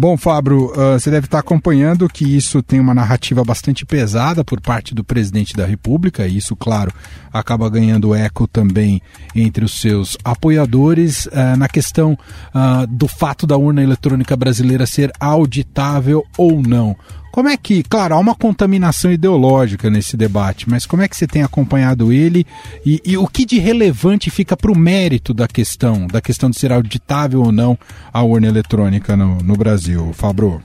Bom, 0.00 0.16
Fábio, 0.16 0.66
uh, 0.66 0.92
você 0.96 1.10
deve 1.10 1.26
estar 1.26 1.40
acompanhando 1.40 2.08
que 2.08 2.24
isso 2.24 2.62
tem 2.62 2.78
uma 2.78 2.94
narrativa 2.94 3.42
bastante 3.42 3.84
pesada 3.84 4.44
por 4.44 4.60
parte 4.60 4.94
do 4.94 5.02
presidente 5.02 5.56
da 5.56 5.66
República, 5.66 6.24
e 6.24 6.36
isso, 6.36 6.54
claro, 6.54 6.92
acaba 7.32 7.68
ganhando 7.68 8.14
eco 8.14 8.46
também 8.46 9.02
entre 9.34 9.64
os 9.64 9.80
seus 9.80 10.16
apoiadores 10.22 11.26
uh, 11.26 11.56
na 11.58 11.68
questão 11.68 12.12
uh, 12.12 12.86
do 12.86 13.08
fato 13.08 13.44
da 13.44 13.56
urna 13.56 13.82
eletrônica 13.82 14.36
brasileira 14.36 14.86
ser 14.86 15.10
auditável 15.18 16.24
ou 16.36 16.62
não. 16.62 16.94
Como 17.38 17.48
é 17.48 17.56
que, 17.56 17.84
claro, 17.84 18.16
há 18.16 18.18
uma 18.18 18.34
contaminação 18.34 19.12
ideológica 19.12 19.88
nesse 19.88 20.16
debate, 20.16 20.68
mas 20.68 20.84
como 20.84 21.04
é 21.04 21.08
que 21.08 21.16
você 21.16 21.24
tem 21.24 21.44
acompanhado 21.44 22.12
ele 22.12 22.44
e, 22.84 23.00
e 23.04 23.16
o 23.16 23.28
que 23.28 23.46
de 23.46 23.60
relevante 23.60 24.28
fica 24.28 24.56
para 24.56 24.72
o 24.72 24.76
mérito 24.76 25.32
da 25.32 25.46
questão, 25.46 26.08
da 26.08 26.20
questão 26.20 26.50
de 26.50 26.58
ser 26.58 26.72
auditável 26.72 27.40
ou 27.40 27.52
não 27.52 27.78
a 28.12 28.24
urna 28.24 28.48
eletrônica 28.48 29.16
no, 29.16 29.36
no 29.36 29.54
Brasil, 29.54 30.12
Fabro? 30.14 30.60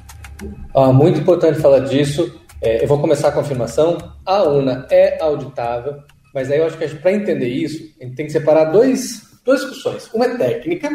Ah, 0.76 0.92
muito 0.92 1.20
importante 1.20 1.62
falar 1.62 1.82
disso. 1.82 2.42
É, 2.60 2.84
eu 2.84 2.88
vou 2.88 3.00
começar 3.00 3.32
com 3.32 3.38
a 3.38 3.44
afirmação: 3.44 3.96
a 4.26 4.42
urna 4.42 4.88
é 4.90 5.22
auditável. 5.22 5.98
Mas 6.34 6.50
aí 6.50 6.58
eu 6.58 6.66
acho 6.66 6.76
que 6.76 6.88
para 6.96 7.14
entender 7.14 7.50
isso, 7.50 7.84
a 8.02 8.04
gente 8.04 8.16
tem 8.16 8.26
que 8.26 8.32
separar 8.32 8.72
dois, 8.72 9.22
duas 9.46 9.60
discussões. 9.60 10.10
Uma 10.12 10.26
é 10.26 10.38
técnica 10.38 10.90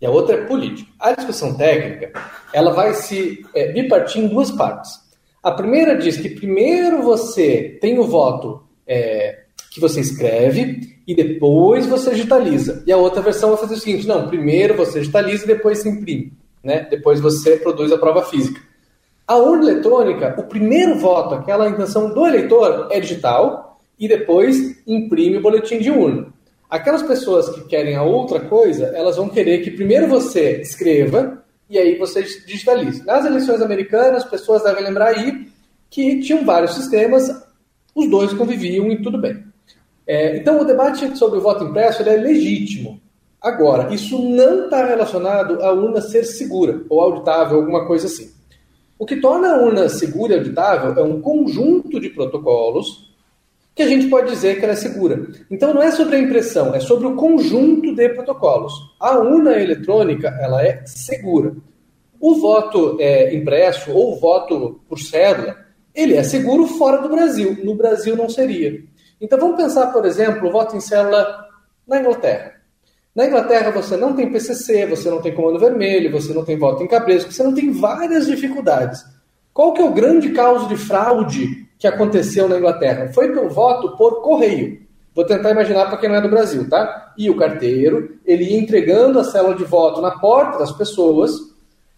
e 0.00 0.06
a 0.06 0.10
outra 0.10 0.36
é 0.36 0.44
política. 0.44 0.90
A 0.98 1.12
discussão 1.12 1.54
técnica, 1.54 2.12
ela 2.52 2.72
vai 2.72 2.94
se 2.94 3.44
é, 3.54 3.72
bipartir 3.72 4.22
em 4.22 4.28
duas 4.28 4.50
partes. 4.50 4.92
A 5.42 5.50
primeira 5.52 5.96
diz 5.96 6.16
que 6.16 6.28
primeiro 6.28 7.02
você 7.02 7.78
tem 7.80 7.98
o 7.98 8.04
voto 8.04 8.62
é, 8.86 9.40
que 9.70 9.80
você 9.80 10.00
escreve 10.00 10.98
e 11.06 11.14
depois 11.14 11.86
você 11.86 12.10
digitaliza. 12.10 12.82
E 12.86 12.92
a 12.92 12.96
outra 12.96 13.22
versão 13.22 13.50
vai 13.50 13.58
fazer 13.58 13.74
o 13.74 13.78
seguinte: 13.78 14.06
não, 14.06 14.28
primeiro 14.28 14.74
você 14.74 15.00
digitaliza 15.00 15.44
e 15.44 15.48
depois 15.48 15.78
se 15.78 15.88
imprime. 15.88 16.32
Né? 16.62 16.86
Depois 16.90 17.20
você 17.20 17.56
produz 17.56 17.92
a 17.92 17.98
prova 17.98 18.22
física. 18.22 18.60
A 19.26 19.36
urna 19.36 19.70
eletrônica, 19.70 20.34
o 20.38 20.44
primeiro 20.44 20.98
voto, 20.98 21.34
aquela 21.34 21.68
intenção 21.68 22.12
do 22.14 22.26
eleitor, 22.26 22.88
é 22.90 22.98
digital 22.98 23.78
e 23.98 24.08
depois 24.08 24.82
imprime 24.86 25.36
o 25.36 25.42
boletim 25.42 25.78
de 25.78 25.90
urna. 25.90 26.32
Aquelas 26.68 27.02
pessoas 27.02 27.48
que 27.48 27.64
querem 27.64 27.96
a 27.96 28.02
outra 28.02 28.40
coisa, 28.40 28.86
elas 28.88 29.16
vão 29.16 29.28
querer 29.28 29.62
que 29.62 29.70
primeiro 29.70 30.06
você 30.06 30.60
escreva 30.60 31.42
e 31.68 31.78
aí 31.78 31.96
você 31.96 32.22
digitalize. 32.22 33.04
Nas 33.06 33.24
eleições 33.24 33.62
americanas, 33.62 34.24
pessoas 34.24 34.62
devem 34.62 34.84
lembrar 34.84 35.08
aí 35.08 35.48
que 35.88 36.20
tinham 36.20 36.44
vários 36.44 36.74
sistemas, 36.74 37.30
os 37.94 38.10
dois 38.10 38.34
conviviam 38.34 38.90
e 38.92 39.00
tudo 39.00 39.18
bem. 39.18 39.42
É, 40.06 40.36
então, 40.36 40.60
o 40.60 40.64
debate 40.64 41.16
sobre 41.16 41.38
o 41.38 41.42
voto 41.42 41.64
impresso 41.64 42.02
é 42.02 42.16
legítimo. 42.16 43.00
Agora, 43.40 43.94
isso 43.94 44.18
não 44.18 44.64
está 44.64 44.84
relacionado 44.84 45.62
à 45.62 45.72
urna 45.72 46.00
ser 46.00 46.24
segura 46.24 46.82
ou 46.90 47.00
auditável, 47.00 47.58
alguma 47.58 47.86
coisa 47.86 48.06
assim. 48.06 48.30
O 48.98 49.06
que 49.06 49.16
torna 49.16 49.54
a 49.54 49.62
urna 49.62 49.88
segura 49.88 50.34
e 50.34 50.38
auditável 50.38 50.92
é 51.02 51.06
um 51.06 51.20
conjunto 51.20 52.00
de 52.00 52.10
protocolos 52.10 53.07
que 53.78 53.82
a 53.84 53.86
gente 53.86 54.08
pode 54.08 54.28
dizer 54.28 54.58
que 54.58 54.64
ela 54.64 54.72
é 54.72 54.76
segura. 54.76 55.28
Então 55.48 55.72
não 55.72 55.80
é 55.80 55.92
sobre 55.92 56.16
a 56.16 56.18
impressão, 56.18 56.74
é 56.74 56.80
sobre 56.80 57.06
o 57.06 57.14
conjunto 57.14 57.94
de 57.94 58.08
protocolos. 58.08 58.72
A 58.98 59.16
urna 59.16 59.56
eletrônica 59.56 60.36
ela 60.40 60.66
é 60.66 60.82
segura. 60.84 61.54
O 62.18 62.34
voto 62.40 62.96
é, 62.98 63.32
impresso 63.32 63.92
ou 63.92 64.14
o 64.14 64.18
voto 64.18 64.80
por 64.88 64.98
cédula, 64.98 65.56
ele 65.94 66.14
é 66.14 66.24
seguro 66.24 66.66
fora 66.66 67.00
do 67.00 67.08
Brasil. 67.08 67.56
No 67.62 67.76
Brasil 67.76 68.16
não 68.16 68.28
seria. 68.28 68.82
Então 69.20 69.38
vamos 69.38 69.56
pensar, 69.56 69.92
por 69.92 70.04
exemplo, 70.04 70.48
o 70.48 70.50
voto 70.50 70.76
em 70.76 70.80
célula 70.80 71.46
na 71.86 72.00
Inglaterra. 72.00 72.54
Na 73.14 73.26
Inglaterra 73.26 73.70
você 73.70 73.96
não 73.96 74.12
tem 74.12 74.32
PCC, 74.32 74.86
você 74.86 75.08
não 75.08 75.22
tem 75.22 75.32
comando 75.32 75.60
vermelho, 75.60 76.10
você 76.10 76.34
não 76.34 76.44
tem 76.44 76.58
voto 76.58 76.82
em 76.82 76.88
cabresto, 76.88 77.30
você 77.30 77.44
não 77.44 77.54
tem 77.54 77.70
várias 77.70 78.26
dificuldades. 78.26 79.04
Qual 79.54 79.72
que 79.72 79.80
é 79.80 79.84
o 79.84 79.94
grande 79.94 80.30
caso 80.30 80.66
de 80.66 80.76
fraude 80.76 81.67
que 81.78 81.86
aconteceu 81.86 82.48
na 82.48 82.58
Inglaterra? 82.58 83.12
Foi 83.12 83.32
pelo 83.32 83.48
voto 83.48 83.96
por 83.96 84.22
correio. 84.22 84.82
Vou 85.14 85.24
tentar 85.24 85.50
imaginar 85.50 85.86
para 85.86 85.96
quem 85.96 86.08
não 86.08 86.16
é 86.16 86.20
do 86.20 86.28
Brasil, 86.28 86.68
tá? 86.68 87.12
E 87.16 87.28
o 87.30 87.36
carteiro, 87.36 88.18
ele 88.24 88.44
ia 88.44 88.58
entregando 88.58 89.18
a 89.18 89.24
célula 89.24 89.54
de 89.54 89.64
voto 89.64 90.00
na 90.00 90.12
porta 90.12 90.58
das 90.58 90.72
pessoas, 90.72 91.32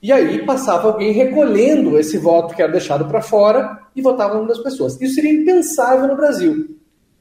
e 0.02 0.10
aí 0.10 0.44
passava 0.46 0.88
alguém 0.88 1.12
recolhendo 1.12 1.98
esse 1.98 2.16
voto 2.16 2.54
que 2.54 2.62
era 2.62 2.72
deixado 2.72 3.04
para 3.04 3.20
fora 3.20 3.78
e 3.94 4.00
votava 4.00 4.38
uma 4.38 4.48
das 4.48 4.58
pessoas. 4.58 4.98
Isso 5.00 5.14
seria 5.14 5.32
impensável 5.32 6.08
no 6.08 6.16
Brasil. 6.16 6.78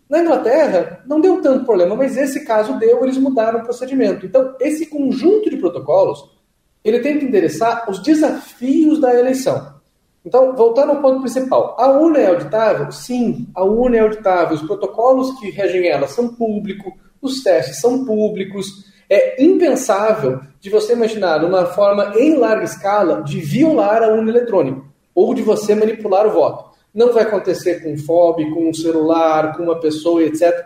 Na 0.10 0.22
Inglaterra, 0.22 1.04
não 1.06 1.20
deu 1.20 1.42
tanto 1.42 1.66
problema, 1.66 1.96
mas 1.96 2.18
esse 2.18 2.46
caso 2.46 2.80
deu, 2.80 3.04
eles 3.04 3.18
mudaram 3.18 3.60
o 3.60 3.64
procedimento. 3.64 4.26
Então, 4.26 4.56
esse 4.60 4.86
conjunto 4.86 5.50
de 5.50 5.58
protocolos, 5.58 6.24
ele 6.84 7.00
tem 7.00 7.20
que 7.20 7.26
endereçar 7.26 7.90
os 7.90 8.02
desafios 8.02 9.00
da 9.00 9.14
eleição. 9.14 9.79
Então, 10.30 10.56
voltando 10.56 10.92
ao 10.92 11.02
ponto 11.02 11.22
principal, 11.22 11.76
a 11.80 11.90
urna 11.90 12.20
é 12.20 12.28
auditável? 12.28 12.92
Sim, 12.92 13.48
a 13.56 13.64
urna 13.64 13.98
é 13.98 14.00
auditável. 14.02 14.56
Os 14.56 14.62
protocolos 14.62 15.40
que 15.40 15.50
regem 15.50 15.88
ela 15.88 16.08
são 16.08 16.28
públicos, 16.28 16.94
os 17.20 17.42
testes 17.42 17.82
são 17.82 18.06
públicos. 18.06 18.86
É 19.10 19.44
impensável 19.44 20.40
de 20.62 20.70
você 20.70 20.94
imaginar 20.94 21.44
uma 21.44 21.66
forma 21.66 22.14
em 22.16 22.36
larga 22.36 22.64
escala 22.64 23.24
de 23.24 23.40
violar 23.40 24.04
a 24.04 24.10
urna 24.10 24.30
eletrônica 24.30 24.84
ou 25.16 25.34
de 25.34 25.42
você 25.42 25.74
manipular 25.74 26.28
o 26.28 26.32
voto. 26.32 26.78
Não 26.94 27.12
vai 27.12 27.24
acontecer 27.24 27.82
com 27.82 27.98
FOB, 27.98 28.52
com 28.52 28.70
um 28.70 28.74
celular, 28.74 29.58
com 29.58 29.64
uma 29.64 29.80
pessoa, 29.80 30.22
etc. 30.22 30.64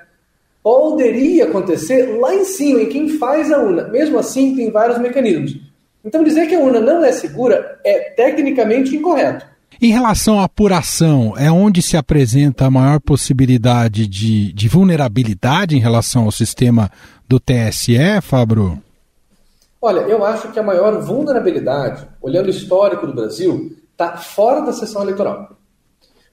Poderia 0.61 1.45
acontecer 1.45 2.19
lá 2.19 2.35
em 2.35 2.43
cima, 2.43 2.81
em 2.81 2.89
quem 2.89 3.07
faz 3.17 3.49
a 3.49 3.59
urna. 3.59 3.87
Mesmo 3.87 4.19
assim, 4.19 4.57
tem 4.57 4.69
vários 4.69 4.97
mecanismos. 4.97 5.55
Então, 6.03 6.21
dizer 6.21 6.47
que 6.47 6.55
a 6.55 6.59
urna 6.59 6.81
não 6.81 7.01
é 7.01 7.13
segura 7.13 7.79
é 7.81 8.09
tecnicamente 8.09 8.93
incorreto. 8.93 9.52
Em 9.81 9.91
relação 9.91 10.39
à 10.39 10.43
apuração, 10.43 11.33
é 11.37 11.51
onde 11.51 11.81
se 11.81 11.97
apresenta 11.97 12.65
a 12.65 12.71
maior 12.71 12.99
possibilidade 12.99 14.07
de, 14.07 14.53
de 14.53 14.67
vulnerabilidade 14.67 15.75
em 15.75 15.79
relação 15.79 16.25
ao 16.25 16.31
sistema 16.31 16.89
do 17.27 17.39
TSE, 17.39 18.21
Fabro? 18.21 18.81
Olha, 19.81 20.01
eu 20.01 20.23
acho 20.23 20.49
que 20.49 20.59
a 20.59 20.63
maior 20.63 21.01
vulnerabilidade, 21.01 22.07
olhando 22.21 22.47
o 22.47 22.51
histórico 22.51 23.05
do 23.05 23.13
Brasil, 23.13 23.75
está 23.91 24.15
fora 24.15 24.61
da 24.61 24.71
sessão 24.71 25.01
eleitoral. 25.01 25.57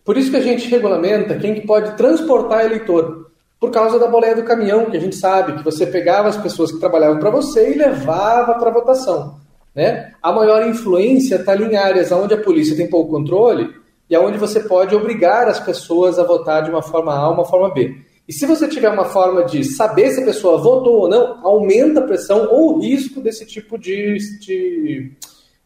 Por 0.04 0.16
isso 0.16 0.30
que 0.30 0.36
a 0.36 0.42
gente 0.42 0.68
regulamenta 0.68 1.36
quem 1.36 1.54
que 1.54 1.66
pode 1.66 1.96
transportar 1.96 2.64
eleitor. 2.64 3.30
Por 3.58 3.70
causa 3.70 3.98
da 3.98 4.06
boleia 4.06 4.36
do 4.36 4.44
caminhão, 4.44 4.90
que 4.90 4.96
a 4.96 5.00
gente 5.00 5.16
sabe 5.16 5.56
que 5.56 5.64
você 5.64 5.86
pegava 5.86 6.28
as 6.28 6.36
pessoas 6.36 6.70
que 6.70 6.78
trabalhavam 6.78 7.18
para 7.18 7.30
você 7.30 7.72
e 7.72 7.78
levava 7.78 8.54
para 8.54 8.70
votação. 8.70 9.39
Né? 9.74 10.12
A 10.22 10.32
maior 10.32 10.66
influência 10.66 11.36
está 11.36 11.56
em 11.56 11.76
áreas 11.76 12.10
onde 12.12 12.34
a 12.34 12.42
polícia 12.42 12.76
tem 12.76 12.88
pouco 12.88 13.10
controle 13.10 13.70
e 14.08 14.16
onde 14.16 14.38
você 14.38 14.60
pode 14.60 14.94
obrigar 14.94 15.46
as 15.48 15.60
pessoas 15.60 16.18
a 16.18 16.24
votar 16.24 16.64
de 16.64 16.70
uma 16.70 16.82
forma 16.82 17.14
A 17.14 17.28
ou 17.28 17.34
uma 17.34 17.44
forma 17.44 17.72
B. 17.72 17.94
E 18.30 18.32
se 18.32 18.46
você 18.46 18.68
tiver 18.68 18.90
uma 18.90 19.04
forma 19.04 19.44
de 19.44 19.64
saber 19.64 20.10
se 20.10 20.20
a 20.20 20.24
pessoa 20.24 20.56
votou 20.56 21.00
ou 21.00 21.08
não, 21.08 21.44
aumenta 21.44 22.00
a 22.00 22.04
pressão 22.04 22.48
ou 22.50 22.74
o 22.74 22.80
risco 22.80 23.20
desse 23.20 23.44
tipo 23.44 23.76
de, 23.76 24.18
de, 24.40 25.12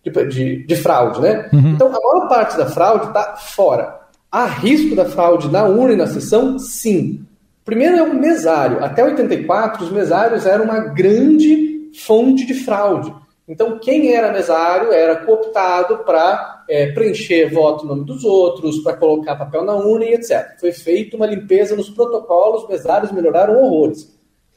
de, 0.02 0.66
de 0.66 0.76
fraude. 0.76 1.20
Né? 1.20 1.48
Uhum. 1.52 1.70
Então, 1.72 1.88
a 1.88 1.90
maior 1.90 2.28
parte 2.28 2.56
da 2.56 2.66
fraude 2.66 3.08
está 3.08 3.36
fora. 3.36 4.00
Há 4.32 4.46
risco 4.46 4.96
da 4.96 5.04
fraude 5.04 5.50
na 5.50 5.64
urna 5.64 5.92
e 5.92 5.96
na 5.96 6.06
sessão? 6.06 6.58
Sim. 6.58 7.26
Primeiro 7.64 7.96
é 7.96 8.02
o 8.02 8.14
mesário. 8.14 8.82
Até 8.82 9.04
84, 9.04 9.84
os 9.84 9.90
mesários 9.92 10.46
eram 10.46 10.64
uma 10.64 10.80
grande 10.80 11.90
fonte 12.04 12.46
de 12.46 12.54
fraude. 12.54 13.14
Então, 13.46 13.78
quem 13.78 14.14
era 14.14 14.32
mesário 14.32 14.90
era 14.90 15.16
cooptado 15.16 15.98
para 15.98 16.64
é, 16.68 16.92
preencher 16.92 17.52
voto 17.52 17.84
no 17.84 17.94
nome 17.94 18.06
dos 18.06 18.24
outros, 18.24 18.78
para 18.78 18.96
colocar 18.96 19.36
papel 19.36 19.64
na 19.64 19.74
urna 19.74 20.06
e 20.06 20.14
etc. 20.14 20.58
Foi 20.58 20.72
feita 20.72 21.16
uma 21.16 21.26
limpeza 21.26 21.76
nos 21.76 21.90
protocolos, 21.90 22.62
os 22.62 22.68
mesários 22.68 23.12
melhoraram 23.12 23.62
horrores. 23.62 24.14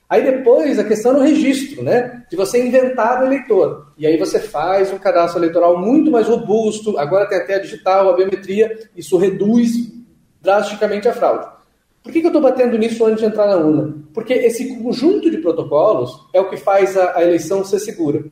Aí 0.10 0.24
depois 0.24 0.80
a 0.80 0.86
questão 0.86 1.12
no 1.12 1.20
registro, 1.20 1.84
né? 1.84 2.24
De 2.30 2.38
você 2.38 2.66
inventar 2.66 3.22
o 3.22 3.26
eleitor. 3.26 3.92
E 3.98 4.08
aí 4.08 4.16
você 4.18 4.40
faz 4.40 4.92
um 4.94 4.98
cadastro 4.98 5.40
eleitoral 5.40 5.78
muito 5.78 6.10
mais 6.10 6.28
robusto, 6.28 6.98
agora 6.98 7.28
tem 7.28 7.38
até 7.38 7.56
a 7.56 7.60
digital, 7.60 8.10
a 8.10 8.16
biometria, 8.16 8.88
isso 8.96 9.18
reduz 9.18 9.72
drasticamente 10.42 11.10
a 11.10 11.14
fraude. 11.14 11.48
Por 12.02 12.14
que, 12.14 12.22
que 12.22 12.26
eu 12.26 12.30
estou 12.30 12.42
batendo 12.42 12.78
nisso 12.78 13.06
antes 13.06 13.20
de 13.20 13.26
entrar 13.26 13.48
na 13.48 13.58
urna? 13.58 13.96
Porque 14.14 14.34
esse 14.34 14.78
conjunto 14.78 15.30
de 15.30 15.40
protocolos 15.40 16.26
é 16.34 16.40
o 16.40 16.50
que 16.50 16.56
faz 16.56 16.96
a, 16.96 17.18
a 17.18 17.24
eleição 17.24 17.66
ser 17.66 17.80
segura. 17.80 18.24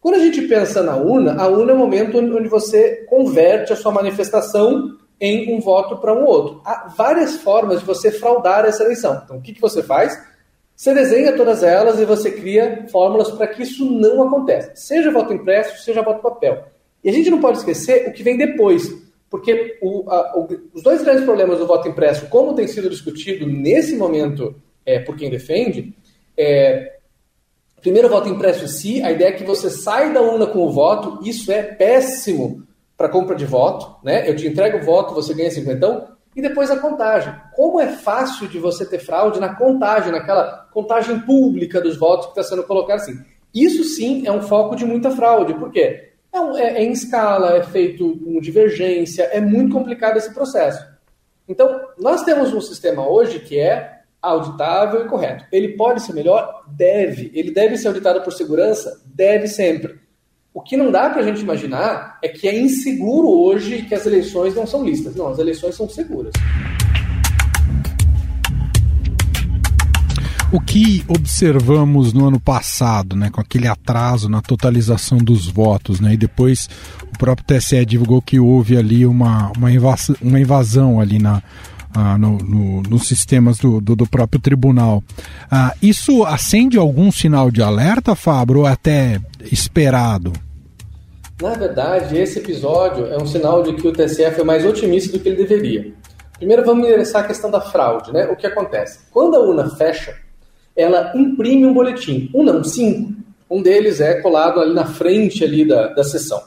Quando 0.00 0.14
a 0.14 0.18
gente 0.18 0.42
pensa 0.42 0.82
na 0.82 0.96
urna, 0.96 1.34
a 1.40 1.48
urna 1.48 1.72
é 1.72 1.74
o 1.74 1.78
momento 1.78 2.18
onde 2.18 2.48
você 2.48 3.04
converte 3.08 3.72
a 3.72 3.76
sua 3.76 3.92
manifestação 3.92 4.96
em 5.20 5.54
um 5.54 5.60
voto 5.60 5.96
para 5.98 6.14
um 6.14 6.24
outro. 6.24 6.60
Há 6.64 6.88
várias 6.96 7.36
formas 7.36 7.80
de 7.80 7.86
você 7.86 8.10
fraudar 8.10 8.64
essa 8.64 8.84
eleição. 8.84 9.20
Então, 9.24 9.38
o 9.38 9.42
que, 9.42 9.52
que 9.52 9.60
você 9.60 9.82
faz? 9.82 10.18
Você 10.76 10.94
desenha 10.94 11.36
todas 11.36 11.64
elas 11.64 11.98
e 11.98 12.04
você 12.04 12.30
cria 12.30 12.86
fórmulas 12.90 13.30
para 13.32 13.48
que 13.48 13.64
isso 13.64 13.84
não 13.84 14.22
aconteça. 14.22 14.70
Seja 14.76 15.10
voto 15.10 15.32
impresso, 15.32 15.82
seja 15.82 16.02
voto 16.02 16.22
papel. 16.22 16.66
E 17.02 17.10
a 17.10 17.12
gente 17.12 17.30
não 17.30 17.40
pode 17.40 17.58
esquecer 17.58 18.08
o 18.08 18.12
que 18.12 18.22
vem 18.22 18.36
depois. 18.36 18.88
Porque 19.28 19.76
o, 19.82 20.08
a, 20.08 20.38
o, 20.38 20.48
os 20.72 20.82
dois 20.82 21.02
grandes 21.02 21.24
problemas 21.24 21.58
do 21.58 21.66
voto 21.66 21.88
impresso, 21.88 22.28
como 22.28 22.54
tem 22.54 22.68
sido 22.68 22.88
discutido 22.88 23.46
nesse 23.46 23.96
momento 23.96 24.54
é, 24.86 25.00
por 25.00 25.16
quem 25.16 25.28
defende, 25.28 25.92
é, 26.36 26.97
primeiro 27.80 28.08
voto 28.08 28.28
impresso 28.28 28.64
em 28.64 28.68
si, 28.68 29.02
a 29.02 29.10
ideia 29.10 29.28
é 29.28 29.32
que 29.32 29.44
você 29.44 29.70
sai 29.70 30.12
da 30.12 30.20
urna 30.20 30.46
com 30.46 30.60
o 30.60 30.70
voto, 30.70 31.20
isso 31.22 31.50
é 31.52 31.62
péssimo 31.62 32.66
para 32.96 33.08
compra 33.08 33.36
de 33.36 33.44
voto, 33.44 33.96
né? 34.02 34.28
Eu 34.28 34.34
te 34.34 34.46
entrego 34.46 34.78
o 34.78 34.84
voto, 34.84 35.14
você 35.14 35.32
ganha 35.32 35.50
50, 35.50 36.18
e 36.34 36.42
depois 36.42 36.70
a 36.70 36.78
contagem. 36.78 37.34
Como 37.54 37.80
é 37.80 37.88
fácil 37.88 38.48
de 38.48 38.58
você 38.58 38.84
ter 38.84 38.98
fraude 38.98 39.40
na 39.40 39.54
contagem, 39.54 40.12
naquela 40.12 40.68
contagem 40.72 41.20
pública 41.20 41.80
dos 41.80 41.96
votos 41.96 42.26
que 42.26 42.32
está 42.32 42.42
sendo 42.42 42.64
colocado 42.64 42.96
assim. 42.96 43.18
Isso 43.54 43.82
sim 43.84 44.26
é 44.26 44.32
um 44.32 44.42
foco 44.42 44.76
de 44.76 44.84
muita 44.84 45.10
fraude. 45.10 45.54
Por 45.54 45.70
quê? 45.70 46.10
É, 46.32 46.40
um, 46.40 46.56
é, 46.56 46.74
é 46.74 46.84
em 46.84 46.92
escala, 46.92 47.56
é 47.56 47.62
feito 47.62 48.16
com 48.18 48.40
divergência, 48.40 49.24
é 49.24 49.40
muito 49.40 49.72
complicado 49.72 50.16
esse 50.16 50.32
processo. 50.32 50.84
Então, 51.48 51.80
nós 51.98 52.22
temos 52.22 52.52
um 52.52 52.60
sistema 52.60 53.08
hoje 53.08 53.40
que 53.40 53.58
é 53.58 53.97
auditável 54.20 55.04
e 55.04 55.08
correto. 55.08 55.44
Ele 55.52 55.68
pode 55.68 56.02
ser 56.02 56.12
melhor? 56.12 56.64
Deve. 56.68 57.30
Ele 57.34 57.50
deve 57.50 57.76
ser 57.76 57.88
auditado 57.88 58.22
por 58.22 58.32
segurança? 58.32 59.00
Deve 59.06 59.46
sempre. 59.46 59.98
O 60.52 60.60
que 60.60 60.76
não 60.76 60.90
dá 60.90 61.08
para 61.10 61.20
a 61.20 61.24
gente 61.24 61.40
imaginar 61.40 62.18
é 62.22 62.28
que 62.28 62.48
é 62.48 62.58
inseguro 62.58 63.28
hoje 63.28 63.82
que 63.82 63.94
as 63.94 64.06
eleições 64.06 64.54
não 64.54 64.66
são 64.66 64.84
listas. 64.84 65.14
Não, 65.14 65.28
as 65.28 65.38
eleições 65.38 65.76
são 65.76 65.88
seguras. 65.88 66.32
O 70.50 70.60
que 70.60 71.04
observamos 71.06 72.14
no 72.14 72.26
ano 72.26 72.40
passado, 72.40 73.14
né, 73.14 73.28
com 73.30 73.38
aquele 73.38 73.68
atraso 73.68 74.30
na 74.30 74.40
totalização 74.40 75.18
dos 75.18 75.46
votos, 75.46 76.00
né, 76.00 76.14
e 76.14 76.16
depois 76.16 76.70
o 77.02 77.18
próprio 77.18 77.46
TSE 77.46 77.84
divulgou 77.84 78.22
que 78.22 78.40
houve 78.40 78.78
ali 78.78 79.04
uma, 79.04 79.52
uma, 79.58 79.70
invasão, 79.70 80.16
uma 80.22 80.40
invasão 80.40 81.00
ali 81.00 81.18
na, 81.18 81.42
ah, 82.00 82.16
no, 82.16 82.38
no, 82.38 82.80
nos 82.82 83.08
sistemas 83.08 83.58
do, 83.58 83.80
do, 83.80 83.96
do 83.96 84.06
próprio 84.06 84.40
tribunal. 84.40 85.02
Ah, 85.50 85.74
isso 85.82 86.24
acende 86.24 86.78
algum 86.78 87.10
sinal 87.10 87.50
de 87.50 87.60
alerta, 87.60 88.14
Fabro, 88.14 88.60
ou 88.60 88.66
até 88.66 89.20
esperado? 89.50 90.32
Na 91.42 91.54
verdade, 91.54 92.16
esse 92.16 92.38
episódio 92.38 93.06
é 93.06 93.20
um 93.20 93.26
sinal 93.26 93.64
de 93.64 93.72
que 93.72 93.88
o 93.88 93.92
TSE 93.92 94.30
foi 94.30 94.44
mais 94.44 94.64
otimista 94.64 95.10
do 95.10 95.18
que 95.18 95.28
ele 95.28 95.38
deveria. 95.38 95.92
Primeiro, 96.36 96.64
vamos 96.64 96.86
endereçar 96.86 97.24
a 97.24 97.26
questão 97.26 97.50
da 97.50 97.60
fraude. 97.60 98.12
Né? 98.12 98.26
O 98.26 98.36
que 98.36 98.46
acontece? 98.46 99.00
Quando 99.10 99.34
a 99.34 99.40
urna 99.40 99.68
fecha, 99.70 100.14
ela 100.76 101.12
imprime 101.16 101.66
um 101.66 101.74
boletim. 101.74 102.30
Um 102.32 102.44
não, 102.44 102.62
cinco. 102.62 103.12
Um 103.50 103.60
deles 103.60 104.00
é 104.00 104.20
colado 104.20 104.60
ali 104.60 104.72
na 104.72 104.86
frente 104.86 105.42
ali 105.42 105.66
da, 105.66 105.88
da 105.88 106.04
sessão. 106.04 106.40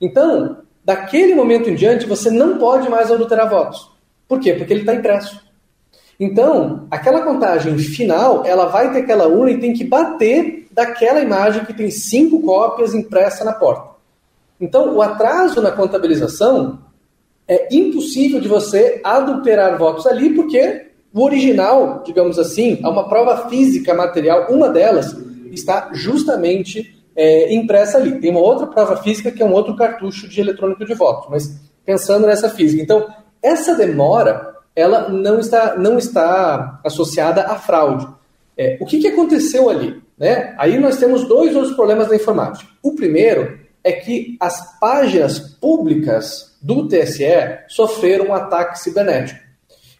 Então, 0.00 0.56
daquele 0.84 1.36
momento 1.36 1.70
em 1.70 1.76
diante, 1.76 2.04
você 2.04 2.32
não 2.32 2.58
pode 2.58 2.88
mais 2.88 3.12
adulterar 3.12 3.48
votos. 3.48 3.91
Por 4.32 4.40
quê? 4.40 4.54
Porque 4.54 4.72
ele 4.72 4.80
está 4.80 4.94
impresso. 4.94 5.42
Então, 6.18 6.86
aquela 6.90 7.20
contagem 7.20 7.76
final, 7.76 8.46
ela 8.46 8.64
vai 8.64 8.90
ter 8.90 9.00
aquela 9.00 9.26
urna 9.26 9.50
e 9.50 9.60
tem 9.60 9.74
que 9.74 9.84
bater 9.84 10.68
daquela 10.70 11.20
imagem 11.20 11.66
que 11.66 11.74
tem 11.74 11.90
cinco 11.90 12.40
cópias 12.40 12.94
impressa 12.94 13.44
na 13.44 13.52
porta. 13.52 13.90
Então, 14.58 14.96
o 14.96 15.02
atraso 15.02 15.60
na 15.60 15.70
contabilização 15.70 16.78
é 17.46 17.68
impossível 17.76 18.40
de 18.40 18.48
você 18.48 19.02
adulterar 19.04 19.76
votos 19.76 20.06
ali, 20.06 20.30
porque 20.34 20.86
o 21.12 21.22
original, 21.22 22.02
digamos 22.02 22.38
assim, 22.38 22.80
é 22.82 22.88
uma 22.88 23.10
prova 23.10 23.50
física 23.50 23.92
material, 23.92 24.46
uma 24.48 24.70
delas 24.70 25.14
está 25.50 25.90
justamente 25.92 26.98
é, 27.14 27.52
impressa 27.52 27.98
ali. 27.98 28.18
Tem 28.18 28.30
uma 28.30 28.40
outra 28.40 28.66
prova 28.66 28.96
física 28.96 29.30
que 29.30 29.42
é 29.42 29.44
um 29.44 29.52
outro 29.52 29.76
cartucho 29.76 30.26
de 30.26 30.40
eletrônico 30.40 30.86
de 30.86 30.94
votos, 30.94 31.28
mas 31.28 31.60
pensando 31.84 32.26
nessa 32.26 32.48
física. 32.48 32.82
Então, 32.82 33.06
essa 33.42 33.74
demora, 33.74 34.54
ela 34.74 35.08
não 35.08 35.38
está, 35.38 35.76
não 35.76 35.98
está 35.98 36.80
associada 36.84 37.42
à 37.42 37.56
fraude. 37.56 38.06
É, 38.56 38.78
o 38.80 38.86
que, 38.86 39.00
que 39.00 39.08
aconteceu 39.08 39.68
ali? 39.68 40.02
Né? 40.18 40.54
Aí 40.58 40.78
nós 40.78 40.98
temos 40.98 41.26
dois 41.26 41.54
outros 41.56 41.74
problemas 41.74 42.08
da 42.08 42.16
informática. 42.16 42.70
O 42.82 42.94
primeiro 42.94 43.58
é 43.82 43.92
que 43.92 44.36
as 44.40 44.78
páginas 44.78 45.38
públicas 45.38 46.56
do 46.62 46.86
TSE 46.86 47.24
sofreram 47.68 48.26
um 48.26 48.34
ataque 48.34 48.78
cibernético. 48.78 49.40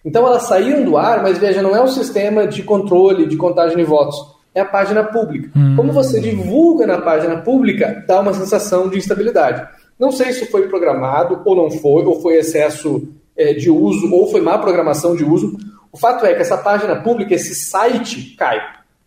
Então 0.04 0.26
elas 0.26 0.44
saíram 0.44 0.84
do 0.84 0.96
ar, 0.96 1.22
mas 1.22 1.38
veja, 1.38 1.62
não 1.62 1.74
é 1.74 1.80
o 1.80 1.88
sistema 1.88 2.46
de 2.46 2.62
controle, 2.62 3.26
de 3.26 3.36
contagem 3.36 3.76
de 3.76 3.84
votos, 3.84 4.16
é 4.54 4.60
a 4.60 4.64
página 4.64 5.02
pública. 5.04 5.50
Hum. 5.56 5.74
Como 5.76 5.92
você 5.92 6.20
divulga 6.20 6.86
na 6.86 7.00
página 7.00 7.38
pública, 7.38 8.04
dá 8.06 8.20
uma 8.20 8.34
sensação 8.34 8.88
de 8.88 8.98
instabilidade. 8.98 9.66
Não 9.98 10.10
sei 10.10 10.32
se 10.32 10.46
foi 10.46 10.68
programado 10.68 11.40
ou 11.44 11.56
não 11.56 11.70
foi, 11.70 12.04
ou 12.04 12.20
foi 12.20 12.36
excesso 12.36 13.08
é, 13.36 13.54
de 13.54 13.70
uso, 13.70 14.12
ou 14.12 14.30
foi 14.30 14.40
má 14.40 14.58
programação 14.58 15.16
de 15.16 15.24
uso. 15.24 15.56
O 15.90 15.98
fato 15.98 16.24
é 16.24 16.34
que 16.34 16.40
essa 16.40 16.56
página 16.56 16.96
pública, 16.96 17.34
esse 17.34 17.54
site, 17.54 18.34
cai, 18.36 18.60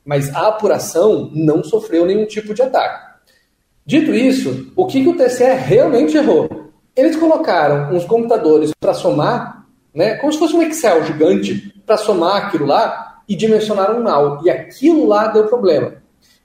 mas 0.04 0.34
a 0.36 0.48
apuração 0.48 1.32
não 1.34 1.64
sofreu 1.64 2.06
nenhum 2.06 2.26
tipo 2.26 2.54
de 2.54 2.62
ataque. 2.62 3.16
Dito 3.86 4.14
isso, 4.14 4.72
o 4.76 4.86
que, 4.86 5.02
que 5.04 5.10
o 5.10 5.16
TSE 5.16 5.44
realmente 5.44 6.18
errou? 6.18 6.72
Eles 6.96 7.16
colocaram 7.16 7.96
uns 7.96 8.06
computadores 8.06 8.72
para 8.80 8.94
somar, 8.94 9.66
né, 9.94 10.16
como 10.16 10.32
se 10.32 10.40
fosse 10.40 10.56
um 10.56 10.62
Excel 10.62 11.06
gigante, 11.06 11.74
para 11.86 11.98
somar 11.98 12.46
aquilo 12.46 12.66
lá 12.66 13.22
e 13.28 13.36
dimensionaram 13.36 14.02
mal. 14.02 14.42
E 14.44 14.50
aquilo 14.50 15.06
lá 15.06 15.28
deu 15.28 15.46
problema. 15.48 15.94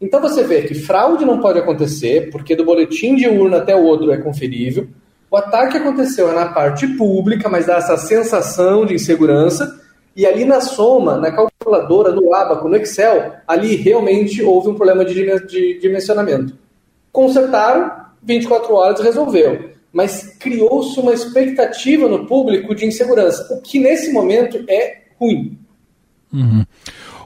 Então 0.01 0.21
você 0.21 0.43
vê 0.43 0.63
que 0.63 0.75
fraude 0.75 1.25
não 1.25 1.41
pode 1.41 1.59
acontecer, 1.59 2.31
porque 2.31 2.57
do 2.57 2.65
boletim 2.65 3.15
de 3.15 3.29
urna 3.29 3.59
até 3.59 3.77
o 3.77 3.85
outro 3.85 4.11
é 4.11 4.17
conferível. 4.17 4.89
O 5.31 5.37
ataque 5.37 5.77
aconteceu 5.77 6.33
na 6.33 6.47
parte 6.47 6.87
pública, 6.97 7.49
mas 7.49 7.67
dá 7.67 7.77
essa 7.77 7.97
sensação 7.97 8.85
de 8.85 8.95
insegurança. 8.95 9.81
E 10.17 10.27
ali 10.27 10.45
na 10.45 10.61
soma, 10.61 11.17
na 11.17 11.31
calculadora, 11.31 12.11
no 12.11 12.35
abaco, 12.35 12.69
no 12.69 12.77
Excel, 12.77 13.35
ali 13.47 13.77
realmente 13.77 14.43
houve 14.43 14.69
um 14.69 14.75
problema 14.75 15.05
de 15.05 15.79
dimensionamento. 15.79 16.55
Consertaram, 17.13 17.93
24 18.23 18.75
horas 18.75 19.01
resolveu. 19.01 19.71
Mas 19.93 20.37
criou-se 20.39 20.99
uma 20.99 21.13
expectativa 21.13 22.09
no 22.09 22.27
público 22.27 22.75
de 22.75 22.87
insegurança, 22.87 23.53
o 23.53 23.61
que 23.61 23.79
nesse 23.79 24.13
momento 24.13 24.65
é 24.69 25.03
ruim. 25.19 25.59
Uhum. 26.33 26.65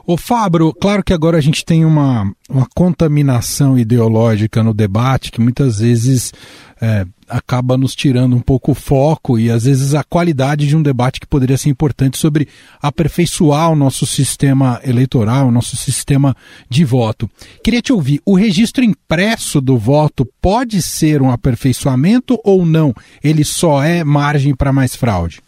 O 0.07 0.17
Fabro, 0.17 0.71
claro 0.71 1.03
que 1.03 1.13
agora 1.13 1.35
a 1.35 1.41
gente 1.41 1.65
tem 1.65 1.83
uma, 1.83 2.31
uma 2.47 2.67
contaminação 2.75 3.75
ideológica 3.75 4.61
no 4.61 4.71
debate 4.71 5.31
que 5.31 5.41
muitas 5.41 5.79
vezes 5.79 6.31
é, 6.79 7.07
acaba 7.27 7.75
nos 7.75 7.95
tirando 7.95 8.35
um 8.35 8.39
pouco 8.39 8.73
o 8.73 8.75
foco 8.75 9.39
e 9.39 9.49
às 9.49 9.63
vezes 9.63 9.95
a 9.95 10.03
qualidade 10.03 10.67
de 10.67 10.77
um 10.77 10.83
debate 10.83 11.19
que 11.19 11.25
poderia 11.25 11.57
ser 11.57 11.69
importante 11.69 12.19
sobre 12.19 12.47
aperfeiçoar 12.79 13.71
o 13.71 13.75
nosso 13.75 14.05
sistema 14.05 14.79
eleitoral, 14.83 15.47
o 15.47 15.51
nosso 15.51 15.75
sistema 15.75 16.35
de 16.69 16.85
voto. 16.85 17.27
Queria 17.63 17.81
te 17.81 17.91
ouvir, 17.91 18.21
o 18.23 18.35
registro 18.35 18.83
impresso 18.83 19.59
do 19.59 19.75
voto 19.75 20.23
pode 20.39 20.83
ser 20.83 21.19
um 21.19 21.31
aperfeiçoamento 21.31 22.39
ou 22.43 22.63
não? 22.63 22.93
Ele 23.23 23.43
só 23.43 23.81
é 23.83 24.03
margem 24.03 24.53
para 24.53 24.71
mais 24.71 24.95
fraude? 24.95 25.41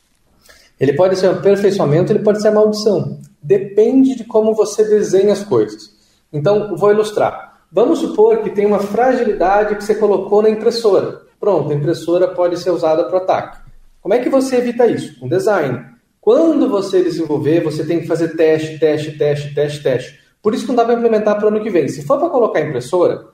Ele 0.80 0.94
pode 0.94 1.16
ser 1.16 1.30
um 1.30 1.34
aperfeiçoamento, 1.34 2.12
ele 2.12 2.20
pode 2.20 2.42
ser 2.42 2.50
maldição. 2.50 3.20
Depende 3.48 4.14
de 4.14 4.26
como 4.26 4.54
você 4.54 4.84
desenha 4.84 5.32
as 5.32 5.42
coisas. 5.42 5.96
Então, 6.34 6.76
vou 6.76 6.92
ilustrar. 6.92 7.62
Vamos 7.72 8.00
supor 8.00 8.40
que 8.44 8.50
tem 8.50 8.66
uma 8.66 8.80
fragilidade 8.80 9.78
que 9.78 9.86
você 9.86 9.96
colocou 9.96 10.42
na 10.42 10.50
impressora. 10.50 11.22
Pronto, 11.40 11.72
a 11.72 11.74
impressora 11.74 12.28
pode 12.28 12.60
ser 12.60 12.72
usada 12.72 13.06
para 13.06 13.20
ataque. 13.20 13.60
Como 14.02 14.14
é 14.14 14.20
que 14.20 14.30
você 14.30 14.58
evita 14.58 14.86
isso? 14.86 15.18
Com 15.18 15.30
design. 15.30 15.82
Quando 16.20 16.68
você 16.70 17.02
desenvolver, 17.02 17.64
você 17.64 17.86
tem 17.86 18.02
que 18.02 18.08
fazer 18.08 18.36
teste, 18.36 18.78
teste, 18.80 19.18
teste, 19.18 19.56
teste, 19.56 19.82
teste. 19.82 20.20
Por 20.44 20.54
isso 20.54 20.64
que 20.64 20.70
não 20.70 20.76
dá 20.76 20.84
para 20.84 20.96
implementar 20.96 21.38
para 21.38 21.46
o 21.46 21.48
ano 21.48 21.64
que 21.64 21.70
vem. 21.70 21.88
Se 21.88 22.06
for 22.06 22.20
para 22.20 22.30
colocar 22.30 22.60
impressora, 22.60 23.28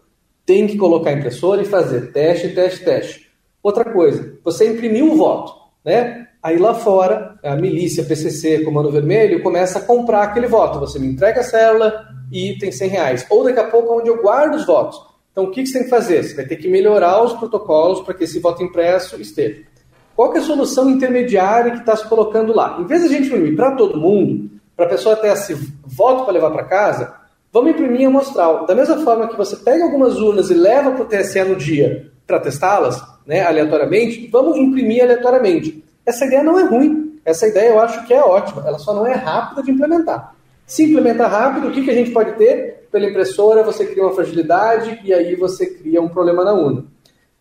tem 0.45 0.67
que 0.67 0.77
colocar 0.77 1.11
impressora 1.11 1.63
e 1.63 1.65
fazer 1.65 2.11
teste, 2.11 2.49
teste, 2.49 2.85
teste. 2.85 3.31
Outra 3.63 3.83
coisa, 3.83 4.37
você 4.43 4.71
imprimiu 4.71 5.11
o 5.11 5.17
voto, 5.17 5.55
né? 5.83 6.27
Aí 6.43 6.57
lá 6.57 6.73
fora, 6.73 7.35
a 7.41 7.55
milícia, 7.55 8.03
PCC, 8.03 8.65
Comando 8.65 8.91
Vermelho, 8.91 9.41
começa 9.41 9.79
a 9.79 9.81
comprar 9.81 10.23
aquele 10.23 10.45
voto. 10.45 10.77
Você 10.81 10.99
me 10.99 11.07
entrega 11.07 11.39
a 11.39 11.43
célula 11.43 12.05
e 12.29 12.57
tem 12.59 12.69
100 12.69 12.89
reais. 12.89 13.25
Ou 13.29 13.45
daqui 13.45 13.59
a 13.61 13.67
pouco, 13.67 13.97
onde 13.97 14.09
eu 14.09 14.21
guardo 14.21 14.55
os 14.55 14.65
votos. 14.65 14.99
Então, 15.31 15.45
o 15.45 15.51
que 15.51 15.65
você 15.65 15.73
tem 15.73 15.83
que 15.83 15.89
fazer? 15.89 16.21
Você 16.21 16.35
vai 16.35 16.45
ter 16.45 16.57
que 16.57 16.67
melhorar 16.67 17.23
os 17.23 17.31
protocolos 17.31 18.01
para 18.01 18.13
que 18.13 18.25
esse 18.25 18.39
voto 18.39 18.61
impresso 18.61 19.21
esteja. 19.21 19.63
Qual 20.13 20.35
é 20.35 20.39
a 20.39 20.41
solução 20.41 20.89
intermediária 20.89 21.71
que 21.71 21.79
está 21.79 21.95
se 21.95 22.07
colocando 22.09 22.53
lá? 22.53 22.77
Em 22.77 22.85
vez 22.85 23.01
de 23.01 23.07
a 23.07 23.11
gente 23.11 23.27
imprimir 23.27 23.55
para 23.55 23.71
todo 23.75 23.97
mundo, 23.97 24.51
para 24.75 24.85
a 24.85 24.89
pessoa 24.89 25.15
ter 25.15 25.29
esse 25.29 25.55
voto 25.85 26.25
para 26.25 26.33
levar 26.33 26.51
para 26.51 26.65
casa, 26.65 27.15
vamos 27.53 27.71
imprimir 27.71 28.05
amostral. 28.05 28.65
Da 28.65 28.75
mesma 28.75 28.97
forma 28.97 29.29
que 29.29 29.37
você 29.37 29.55
pega 29.55 29.83
algumas 29.83 30.17
urnas 30.17 30.49
e 30.49 30.53
leva 30.53 30.91
para 30.91 31.03
o 31.03 31.05
TSE 31.05 31.41
no 31.45 31.55
dia 31.55 32.11
para 32.27 32.39
testá-las, 32.39 33.01
né, 33.25 33.41
aleatoriamente, 33.41 34.27
vamos 34.27 34.57
imprimir 34.57 35.03
aleatoriamente. 35.03 35.83
Essa 36.05 36.25
ideia 36.25 36.43
não 36.43 36.59
é 36.59 36.63
ruim. 36.63 37.19
Essa 37.25 37.47
ideia 37.47 37.69
eu 37.69 37.79
acho 37.79 38.05
que 38.05 38.13
é 38.13 38.21
ótima. 38.21 38.63
Ela 38.65 38.79
só 38.79 38.93
não 38.93 39.05
é 39.05 39.13
rápida 39.13 39.63
de 39.63 39.71
implementar. 39.71 40.35
Se 40.65 40.83
implementar 40.83 41.29
rápido, 41.29 41.67
o 41.67 41.71
que, 41.71 41.83
que 41.83 41.91
a 41.91 41.93
gente 41.93 42.11
pode 42.11 42.33
ter? 42.33 42.87
Pela 42.91 43.05
impressora, 43.05 43.63
você 43.63 43.85
cria 43.85 44.03
uma 44.03 44.13
fragilidade 44.13 44.99
e 45.03 45.13
aí 45.13 45.35
você 45.35 45.67
cria 45.67 46.01
um 46.01 46.09
problema 46.09 46.43
na 46.43 46.53
urna. 46.53 46.85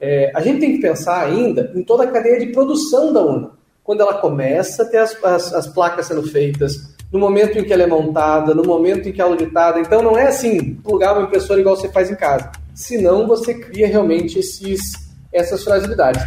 É, 0.00 0.32
a 0.34 0.40
gente 0.40 0.60
tem 0.60 0.72
que 0.72 0.82
pensar 0.82 1.24
ainda 1.24 1.72
em 1.74 1.82
toda 1.82 2.04
a 2.04 2.08
cadeia 2.08 2.40
de 2.40 2.46
produção 2.46 3.12
da 3.12 3.20
urna. 3.20 3.50
Quando 3.84 4.00
ela 4.00 4.14
começa 4.14 4.82
a 4.82 4.86
ter 4.86 4.98
as, 4.98 5.16
as, 5.24 5.52
as 5.52 5.66
placas 5.66 6.06
sendo 6.06 6.22
feitas, 6.22 6.92
no 7.12 7.18
momento 7.18 7.58
em 7.58 7.64
que 7.64 7.72
ela 7.72 7.82
é 7.82 7.86
montada, 7.86 8.54
no 8.54 8.64
momento 8.64 9.08
em 9.08 9.12
que 9.12 9.20
ela 9.20 9.30
é 9.30 9.32
auditada. 9.34 9.78
Então 9.78 10.02
não 10.02 10.16
é 10.16 10.28
assim, 10.28 10.74
plugar 10.76 11.12
uma 11.12 11.26
impressora 11.26 11.60
igual 11.60 11.76
você 11.76 11.88
faz 11.90 12.10
em 12.10 12.16
casa. 12.16 12.50
Senão 12.74 13.26
você 13.26 13.54
cria 13.54 13.86
realmente 13.86 14.38
esses, 14.38 14.80
essas 15.32 15.62
fragilidades. 15.62 16.22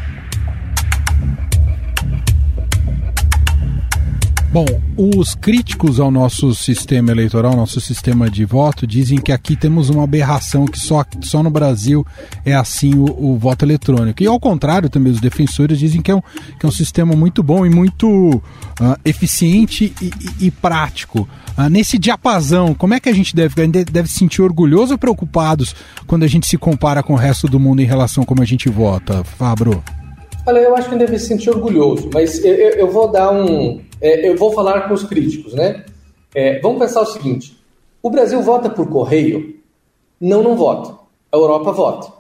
Bom, 4.55 4.65
os 4.95 5.35
críticos 5.35 5.99
ao 5.99 6.09
nosso 6.09 6.55
sistema 6.55 7.11
eleitoral, 7.11 7.57
nosso 7.57 7.81
sistema 7.81 8.29
de 8.29 8.45
voto, 8.45 8.87
dizem 8.87 9.19
que 9.19 9.33
aqui 9.33 9.53
temos 9.53 9.89
uma 9.89 10.05
aberração, 10.05 10.65
que 10.65 10.79
só, 10.79 11.03
só 11.19 11.43
no 11.43 11.49
Brasil 11.49 12.07
é 12.45 12.55
assim 12.55 12.95
o, 12.95 13.03
o 13.03 13.37
voto 13.37 13.65
eletrônico. 13.65 14.23
E 14.23 14.27
ao 14.27 14.39
contrário, 14.39 14.89
também 14.89 15.11
os 15.11 15.19
defensores 15.19 15.77
dizem 15.77 16.01
que 16.01 16.09
é 16.09 16.15
um, 16.15 16.21
que 16.57 16.65
é 16.65 16.69
um 16.69 16.71
sistema 16.71 17.13
muito 17.17 17.43
bom 17.43 17.65
e 17.65 17.69
muito 17.69 18.07
uh, 18.07 18.41
eficiente 19.03 19.93
e, 20.01 20.05
e, 20.05 20.45
e 20.45 20.51
prático. 20.51 21.27
Uh, 21.57 21.67
nesse 21.69 21.97
diapasão, 21.97 22.73
como 22.73 22.93
é 22.93 22.99
que 23.01 23.09
a 23.09 23.13
gente 23.13 23.35
deve, 23.35 23.67
deve 23.67 24.07
se 24.07 24.19
sentir 24.19 24.41
orgulhoso 24.41 24.93
ou 24.93 24.97
preocupados 24.97 25.75
quando 26.07 26.23
a 26.23 26.27
gente 26.27 26.47
se 26.47 26.57
compara 26.57 27.03
com 27.03 27.11
o 27.11 27.17
resto 27.17 27.49
do 27.49 27.59
mundo 27.59 27.81
em 27.81 27.85
relação 27.85 28.23
a 28.23 28.25
como 28.25 28.41
a 28.41 28.45
gente 28.45 28.69
vota, 28.69 29.21
Fabro? 29.21 29.83
Olha, 30.47 30.59
eu 30.59 30.75
acho 30.75 30.89
que 30.89 30.95
deve 30.95 31.17
se 31.17 31.27
sentir 31.27 31.49
orgulhoso, 31.49 32.09
mas 32.13 32.43
eu, 32.43 32.53
eu, 32.53 32.69
eu 32.71 32.87
vou 32.87 33.07
dar 33.07 33.31
um, 33.31 33.81
é, 33.99 34.29
eu 34.29 34.35
vou 34.35 34.51
falar 34.51 34.87
com 34.87 34.93
os 34.93 35.03
críticos, 35.03 35.53
né? 35.53 35.83
É, 36.35 36.59
vamos 36.59 36.79
pensar 36.79 37.01
o 37.01 37.05
seguinte: 37.05 37.57
O 38.01 38.09
Brasil 38.09 38.41
vota 38.41 38.69
por 38.69 38.87
correio? 38.87 39.55
Não, 40.21 40.43
não 40.43 40.55
vota. 40.55 40.95
A 41.31 41.37
Europa 41.37 41.71
vota. 41.71 42.13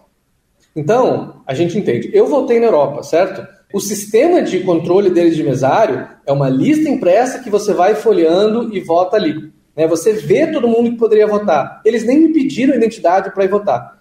Então, 0.75 1.41
a 1.45 1.53
gente 1.53 1.77
entende. 1.77 2.09
Eu 2.13 2.27
votei 2.27 2.59
na 2.59 2.65
Europa, 2.65 3.03
certo? 3.03 3.47
O 3.73 3.79
sistema 3.79 4.41
de 4.41 4.61
controle 4.61 5.09
deles 5.09 5.35
de 5.35 5.43
mesário 5.43 6.07
é 6.25 6.31
uma 6.31 6.49
lista 6.49 6.89
impressa 6.89 7.39
que 7.39 7.49
você 7.49 7.73
vai 7.73 7.95
folheando 7.95 8.75
e 8.75 8.79
vota 8.79 9.15
ali. 9.15 9.51
Né? 9.75 9.87
Você 9.87 10.13
vê 10.13 10.47
todo 10.47 10.67
mundo 10.67 10.91
que 10.91 10.97
poderia 10.97 11.27
votar. 11.27 11.81
Eles 11.85 12.03
nem 12.03 12.19
me 12.19 12.33
pediram 12.33 12.75
identidade 12.75 13.31
para 13.31 13.45
ir 13.45 13.49
votar. 13.49 13.94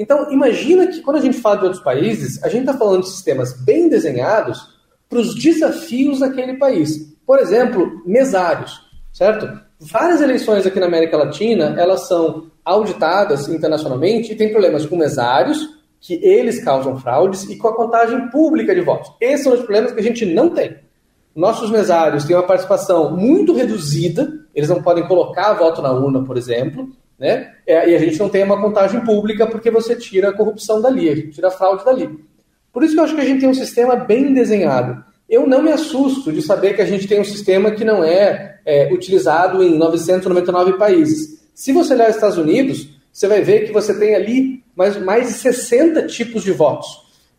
Então, 0.00 0.32
imagina 0.32 0.86
que 0.86 1.02
quando 1.02 1.18
a 1.18 1.20
gente 1.20 1.38
fala 1.38 1.58
de 1.58 1.64
outros 1.64 1.82
países, 1.82 2.42
a 2.42 2.48
gente 2.48 2.62
está 2.62 2.72
falando 2.72 3.02
de 3.02 3.10
sistemas 3.10 3.52
bem 3.52 3.86
desenhados 3.86 4.58
para 5.06 5.18
os 5.18 5.34
desafios 5.34 6.20
daquele 6.20 6.54
país. 6.56 7.14
Por 7.26 7.38
exemplo, 7.38 8.00
mesários, 8.06 8.80
certo? 9.12 9.60
Várias 9.78 10.22
eleições 10.22 10.66
aqui 10.66 10.80
na 10.80 10.86
América 10.86 11.18
Latina, 11.18 11.74
elas 11.78 12.08
são 12.08 12.46
auditadas 12.64 13.46
internacionalmente 13.48 14.32
e 14.32 14.36
tem 14.36 14.50
problemas 14.50 14.86
com 14.86 14.96
mesários, 14.96 15.68
que 16.00 16.14
eles 16.24 16.64
causam 16.64 16.98
fraudes, 16.98 17.44
e 17.50 17.56
com 17.56 17.68
a 17.68 17.76
contagem 17.76 18.30
pública 18.30 18.74
de 18.74 18.80
votos. 18.80 19.12
Esses 19.20 19.44
são 19.44 19.52
os 19.52 19.60
problemas 19.60 19.92
que 19.92 20.00
a 20.00 20.02
gente 20.02 20.24
não 20.24 20.48
tem. 20.48 20.78
Nossos 21.36 21.70
mesários 21.70 22.24
têm 22.24 22.34
uma 22.34 22.46
participação 22.46 23.14
muito 23.14 23.52
reduzida, 23.52 24.32
eles 24.54 24.70
não 24.70 24.82
podem 24.82 25.06
colocar 25.06 25.52
voto 25.52 25.82
na 25.82 25.92
urna, 25.92 26.24
por 26.24 26.38
exemplo, 26.38 26.88
né? 27.20 27.52
É, 27.66 27.90
e 27.90 27.94
a 27.94 27.98
gente 27.98 28.18
não 28.18 28.30
tem 28.30 28.42
uma 28.42 28.60
contagem 28.60 29.02
pública 29.02 29.46
porque 29.46 29.70
você 29.70 29.94
tira 29.94 30.30
a 30.30 30.32
corrupção 30.32 30.80
dali, 30.80 31.30
tira 31.30 31.48
a 31.48 31.50
fraude 31.50 31.84
dali. 31.84 32.08
Por 32.72 32.82
isso 32.82 32.94
que 32.94 33.00
eu 33.00 33.04
acho 33.04 33.14
que 33.14 33.20
a 33.20 33.24
gente 33.24 33.40
tem 33.40 33.48
um 33.48 33.54
sistema 33.54 33.94
bem 33.94 34.32
desenhado. 34.32 35.04
Eu 35.28 35.46
não 35.46 35.62
me 35.62 35.70
assusto 35.70 36.32
de 36.32 36.40
saber 36.40 36.74
que 36.74 36.82
a 36.82 36.86
gente 36.86 37.06
tem 37.06 37.20
um 37.20 37.24
sistema 37.24 37.72
que 37.72 37.84
não 37.84 38.02
é, 38.02 38.58
é 38.64 38.92
utilizado 38.92 39.62
em 39.62 39.76
999 39.76 40.72
países. 40.78 41.46
Se 41.54 41.72
você 41.72 41.92
olhar 41.92 42.08
os 42.08 42.14
Estados 42.16 42.38
Unidos, 42.38 42.88
você 43.12 43.28
vai 43.28 43.42
ver 43.42 43.66
que 43.66 43.72
você 43.72 43.96
tem 43.98 44.14
ali 44.14 44.64
mais, 44.74 44.96
mais 44.96 45.28
de 45.28 45.34
60 45.34 46.06
tipos 46.06 46.42
de 46.42 46.52
votos. 46.52 46.88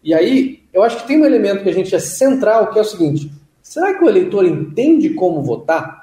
E 0.04 0.14
aí, 0.14 0.60
eu 0.72 0.84
acho 0.84 0.98
que 0.98 1.08
tem 1.08 1.20
um 1.20 1.26
elemento 1.26 1.64
que 1.64 1.70
a 1.70 1.74
gente 1.74 1.94
é 1.96 2.00
central, 2.00 2.72
que 2.72 2.78
é 2.78 2.82
o 2.82 2.86
seguinte: 2.86 3.32
será 3.62 3.94
que 3.94 4.04
o 4.04 4.10
eleitor 4.10 4.46
entende 4.46 5.10
como 5.10 5.42
votar? 5.42 6.01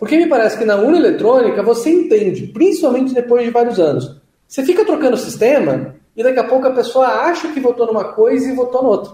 Porque 0.00 0.16
me 0.16 0.26
parece 0.26 0.56
que 0.56 0.64
na 0.64 0.76
urna 0.76 0.96
eletrônica 0.96 1.62
você 1.62 1.90
entende, 1.90 2.46
principalmente 2.46 3.12
depois 3.12 3.44
de 3.44 3.50
vários 3.50 3.78
anos. 3.78 4.18
Você 4.48 4.64
fica 4.64 4.82
trocando 4.82 5.14
o 5.14 5.18
sistema 5.18 5.94
e 6.16 6.22
daqui 6.22 6.38
a 6.38 6.44
pouco 6.44 6.66
a 6.66 6.72
pessoa 6.72 7.06
acha 7.06 7.52
que 7.52 7.60
votou 7.60 7.86
numa 7.86 8.14
coisa 8.14 8.48
e 8.48 8.56
votou 8.56 8.82
noutra. 8.82 9.12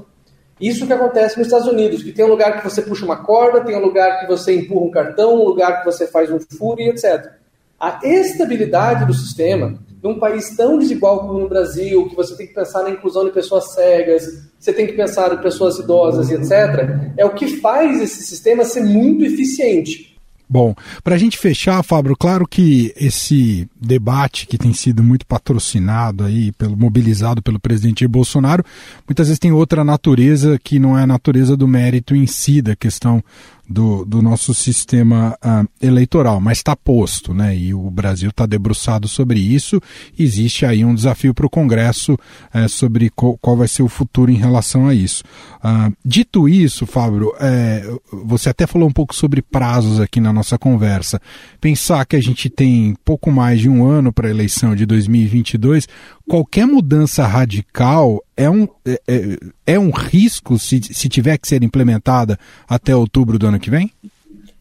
Isso 0.60 0.86
que 0.86 0.92
acontece 0.92 1.36
nos 1.36 1.48
Estados 1.48 1.66
Unidos, 1.66 2.04
que 2.04 2.12
tem 2.12 2.24
um 2.24 2.28
lugar 2.28 2.56
que 2.56 2.64
você 2.64 2.80
puxa 2.80 3.04
uma 3.04 3.16
corda, 3.16 3.64
tem 3.64 3.76
um 3.76 3.80
lugar 3.80 4.20
que 4.20 4.28
você 4.28 4.54
empurra 4.54 4.86
um 4.86 4.90
cartão, 4.90 5.34
um 5.34 5.44
lugar 5.44 5.80
que 5.80 5.84
você 5.84 6.06
faz 6.06 6.30
um 6.30 6.38
furo 6.38 6.80
e 6.80 6.88
etc. 6.88 7.32
A 7.80 7.98
estabilidade 8.04 9.06
do 9.06 9.12
sistema, 9.12 9.76
num 10.00 10.20
país 10.20 10.56
tão 10.56 10.78
desigual 10.78 11.26
como 11.26 11.40
no 11.40 11.48
Brasil, 11.48 12.08
que 12.08 12.14
você 12.14 12.36
tem 12.36 12.46
que 12.46 12.54
pensar 12.54 12.84
na 12.84 12.90
inclusão 12.90 13.24
de 13.24 13.32
pessoas 13.32 13.72
cegas, 13.74 14.24
você 14.56 14.72
tem 14.72 14.86
que 14.86 14.92
pensar 14.92 15.34
em 15.34 15.38
pessoas 15.38 15.80
idosas 15.80 16.30
e 16.30 16.34
etc., 16.34 17.12
é 17.16 17.26
o 17.26 17.34
que 17.34 17.60
faz 17.60 18.00
esse 18.00 18.22
sistema 18.22 18.64
ser 18.64 18.84
muito 18.84 19.24
eficiente. 19.24 20.15
Bom, 20.48 20.76
para 21.02 21.16
a 21.16 21.18
gente 21.18 21.36
fechar, 21.36 21.82
Fábio, 21.82 22.16
claro 22.16 22.46
que 22.46 22.94
esse 22.96 23.68
debate 23.80 24.46
que 24.46 24.56
tem 24.56 24.72
sido 24.72 25.02
muito 25.02 25.26
patrocinado 25.26 26.24
aí, 26.24 26.52
pelo, 26.52 26.76
mobilizado 26.76 27.42
pelo 27.42 27.58
presidente 27.58 28.06
Bolsonaro, 28.06 28.64
muitas 29.08 29.26
vezes 29.26 29.40
tem 29.40 29.50
outra 29.50 29.82
natureza 29.82 30.56
que 30.62 30.78
não 30.78 30.96
é 30.96 31.02
a 31.02 31.06
natureza 31.06 31.56
do 31.56 31.66
mérito 31.66 32.14
em 32.14 32.28
si 32.28 32.62
da 32.62 32.76
questão 32.76 33.22
do, 33.68 34.04
do 34.04 34.22
nosso 34.22 34.54
sistema 34.54 35.36
uh, 35.44 35.68
eleitoral, 35.82 36.40
mas 36.40 36.58
está 36.58 36.76
posto, 36.76 37.34
né? 37.34 37.56
E 37.56 37.74
o 37.74 37.90
Brasil 37.90 38.30
está 38.30 38.46
debruçado 38.46 39.08
sobre 39.08 39.40
isso. 39.40 39.80
Existe 40.18 40.64
aí 40.64 40.84
um 40.84 40.94
desafio 40.94 41.34
para 41.34 41.46
o 41.46 41.50
Congresso 41.50 42.14
uh, 42.14 42.68
sobre 42.68 43.10
qual, 43.10 43.36
qual, 43.38 43.56
vai 43.56 43.68
ser 43.68 43.82
o 43.82 43.88
futuro 43.88 44.30
em 44.30 44.36
relação 44.36 44.86
a 44.86 44.94
isso. 44.94 45.24
Uh, 45.58 45.92
dito 46.04 46.48
isso, 46.48 46.86
Fábio, 46.86 47.32
é, 47.40 47.84
você 48.24 48.50
até 48.50 48.66
falou 48.66 48.88
um 48.88 48.92
pouco 48.92 49.14
sobre 49.14 49.42
prazos 49.42 50.00
aqui 50.00 50.20
na 50.20 50.32
nossa 50.32 50.58
conversa. 50.58 51.20
Pensar 51.60 52.04
que 52.06 52.16
a 52.16 52.22
gente 52.22 52.48
tem 52.48 52.94
pouco 53.04 53.30
mais 53.30 53.60
de 53.60 53.68
um 53.68 53.86
ano 53.86 54.12
para 54.12 54.28
a 54.28 54.30
eleição 54.30 54.76
de 54.76 54.86
2022, 54.86 55.88
qualquer 56.28 56.66
mudança 56.66 57.24
radical 57.24 58.22
é 58.36 58.50
um, 58.50 58.68
é, 58.84 59.00
é, 59.08 59.38
é, 59.66 59.78
um 59.78 59.90
risco 59.90 60.58
se, 60.58 60.80
se 60.82 61.08
tiver 61.08 61.38
que 61.38 61.48
ser 61.48 61.62
implementada 61.62 62.38
até 62.68 62.94
outubro 62.94 63.38
do 63.38 63.46
ano 63.46 63.60
que 63.60 63.70
vem? 63.70 63.90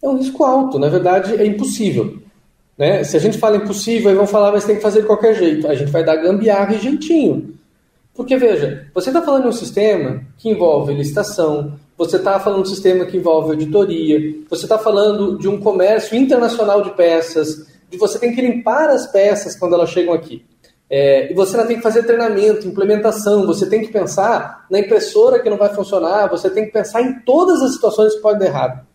É 0.02 0.08
um 0.08 0.18
risco 0.18 0.44
alto, 0.44 0.78
na 0.78 0.90
verdade 0.90 1.36
é 1.36 1.46
impossível. 1.46 2.20
Né? 2.78 3.04
Se 3.04 3.16
a 3.18 3.20
gente 3.20 3.38
fala 3.38 3.58
impossível, 3.58 4.10
aí 4.10 4.16
vão 4.16 4.28
falar, 4.28 4.52
mas 4.52 4.66
tem 4.66 4.76
que 4.76 4.82
fazer 4.82 5.02
de 5.02 5.08
qualquer 5.08 5.36
jeito. 5.36 5.68
A 5.68 5.76
gente 5.76 5.92
vai 5.92 6.04
dar 6.04 6.18
gambiarra 6.18 6.76
e 6.76 6.80
jeitinho. 6.80 7.56
Porque, 8.14 8.38
veja, 8.38 8.88
você 8.94 9.10
está 9.10 9.22
falando 9.22 9.44
de 9.44 9.50
um 9.50 9.54
sistema 9.54 10.22
que 10.38 10.50
envolve 10.50 10.94
licitação, 10.94 11.74
você 11.98 12.16
está 12.16 12.40
falando 12.40 12.64
de 12.64 12.70
um 12.70 12.74
sistema 12.74 13.06
que 13.06 13.18
envolve 13.18 13.52
auditoria, 13.52 14.36
você 14.50 14.66
está 14.66 14.78
falando 14.78 15.38
de 15.38 15.48
um 15.48 15.60
comércio 15.60 16.18
internacional 16.18 16.82
de 16.82 16.92
peças, 16.92 17.68
de 17.90 17.98
você 17.98 18.18
tem 18.18 18.34
que 18.34 18.42
limpar 18.42 18.90
as 18.90 19.08
peças 19.08 19.58
quando 19.58 19.76
elas 19.76 19.90
chegam 19.90 20.14
aqui. 20.14 20.46
É, 20.90 21.32
e 21.32 21.34
você 21.34 21.64
tem 21.66 21.78
que 21.78 21.82
fazer 21.82 22.04
treinamento, 22.04 22.68
implementação, 22.68 23.46
você 23.46 23.68
tem 23.68 23.82
que 23.82 23.92
pensar 23.92 24.66
na 24.70 24.80
impressora 24.80 25.40
que 25.40 25.50
não 25.50 25.58
vai 25.58 25.74
funcionar, 25.74 26.28
você 26.30 26.50
tem 26.50 26.66
que 26.66 26.72
pensar 26.72 27.02
em 27.02 27.20
todas 27.22 27.62
as 27.62 27.74
situações 27.74 28.16
que 28.16 28.22
podem 28.22 28.40
dar 28.40 28.46
errado. 28.46 28.88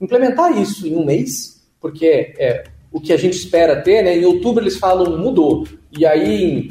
Implementar 0.00 0.58
isso 0.58 0.86
em 0.86 0.96
um 0.96 1.04
mês, 1.04 1.62
porque 1.80 2.34
é 2.38 2.64
o 2.90 3.00
que 3.00 3.12
a 3.12 3.16
gente 3.16 3.36
espera 3.36 3.80
ter, 3.80 4.02
né? 4.02 4.16
Em 4.16 4.24
outubro 4.24 4.62
eles 4.62 4.76
falam 4.76 5.16
mudou, 5.16 5.64
e 5.96 6.04
aí 6.04 6.68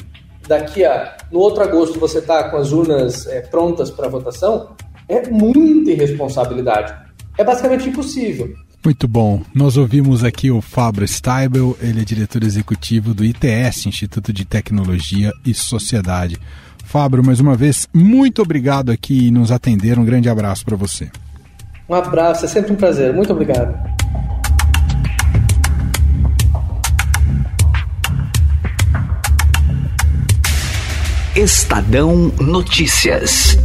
daqui 0.48 0.84
a 0.84 1.18
no 1.32 1.40
outro 1.40 1.64
agosto 1.64 1.98
você 1.98 2.20
está 2.20 2.50
com 2.50 2.58
as 2.58 2.74
urnas 2.74 3.26
é, 3.28 3.42
prontas 3.42 3.90
para 3.90 4.10
votação, 4.10 4.76
é 5.08 5.30
muita 5.30 5.92
irresponsabilidade. 5.92 6.94
É 7.38 7.44
basicamente 7.44 7.88
impossível. 7.88 8.54
Muito 8.84 9.08
bom. 9.08 9.42
Nós 9.54 9.78
ouvimos 9.78 10.24
aqui 10.24 10.50
o 10.50 10.60
Fábio 10.60 11.08
Steibel, 11.08 11.78
ele 11.80 12.02
é 12.02 12.04
diretor 12.04 12.44
executivo 12.44 13.14
do 13.14 13.24
ITS, 13.24 13.86
Instituto 13.86 14.34
de 14.34 14.44
Tecnologia 14.44 15.32
e 15.46 15.54
Sociedade. 15.54 16.40
Fábio, 16.84 17.24
mais 17.24 17.40
uma 17.40 17.56
vez, 17.56 17.88
muito 17.94 18.42
obrigado 18.42 18.90
aqui 18.92 19.28
e 19.28 19.32
nos 19.32 19.52
atender. 19.52 20.00
Um 20.00 20.04
grande 20.04 20.28
abraço 20.30 20.66
para 20.66 20.76
você. 20.76 21.12
Um 21.88 21.94
abraço, 21.94 22.46
é 22.46 22.48
sempre 22.48 22.74
um 22.74 22.76
prazer. 22.76 23.14
Muito 23.14 23.32
obrigado. 23.32 23.78
Estadão 31.36 32.34
Notícias. 32.40 33.58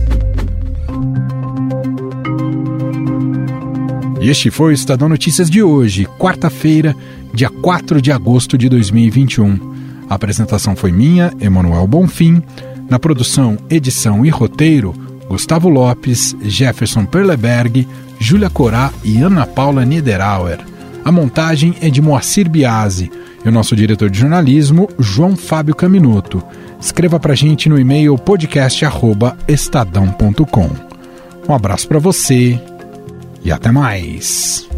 Este 4.29 4.51
foi 4.51 4.73
o 4.73 4.75
Estadão 4.75 5.09
Notícias 5.09 5.49
de 5.49 5.63
hoje, 5.63 6.05
quarta-feira, 6.19 6.97
dia 7.33 7.49
4 7.49 8.03
de 8.03 8.11
agosto 8.11 8.59
de 8.59 8.69
2021. 8.69 9.77
A 10.09 10.15
apresentação 10.15 10.75
foi 10.75 10.91
minha, 10.91 11.33
Emanuel 11.41 11.87
Bonfim. 11.87 12.43
Na 12.89 12.99
produção, 12.99 13.57
edição 13.69 14.25
e 14.25 14.31
roteiro, 14.31 14.95
Gustavo 15.29 15.69
Lopes, 15.69 16.35
Jefferson 16.43 17.05
Perleberg, 17.05 17.87
Júlia 18.19 18.51
Corá 18.51 18.93
e 19.05 19.19
Ana 19.19 19.47
Paula 19.47 19.85
Niederauer. 19.85 20.59
A 21.05 21.13
montagem 21.13 21.77
é 21.81 21.89
de 21.91 22.03
Moacir 22.03 22.49
Biasi 22.49 23.13
e 23.45 23.49
o 23.49 23.53
nosso 23.53 23.77
diretor 23.77 24.11
de 24.11 24.19
jornalismo, 24.19 24.89
João 24.99 25.37
Fábio 25.37 25.75
Caminuto. 25.75 26.43
Escreva 26.81 27.21
para 27.21 27.35
gente 27.35 27.69
no 27.69 27.79
e-mail 27.79 28.19
podcast@estadão.com. 28.19 30.71
Um 31.49 31.55
abraço 31.55 31.87
para 31.87 32.01
você 32.01 32.61
e 33.47 33.53
até 33.53 33.71
mais. 33.71 34.69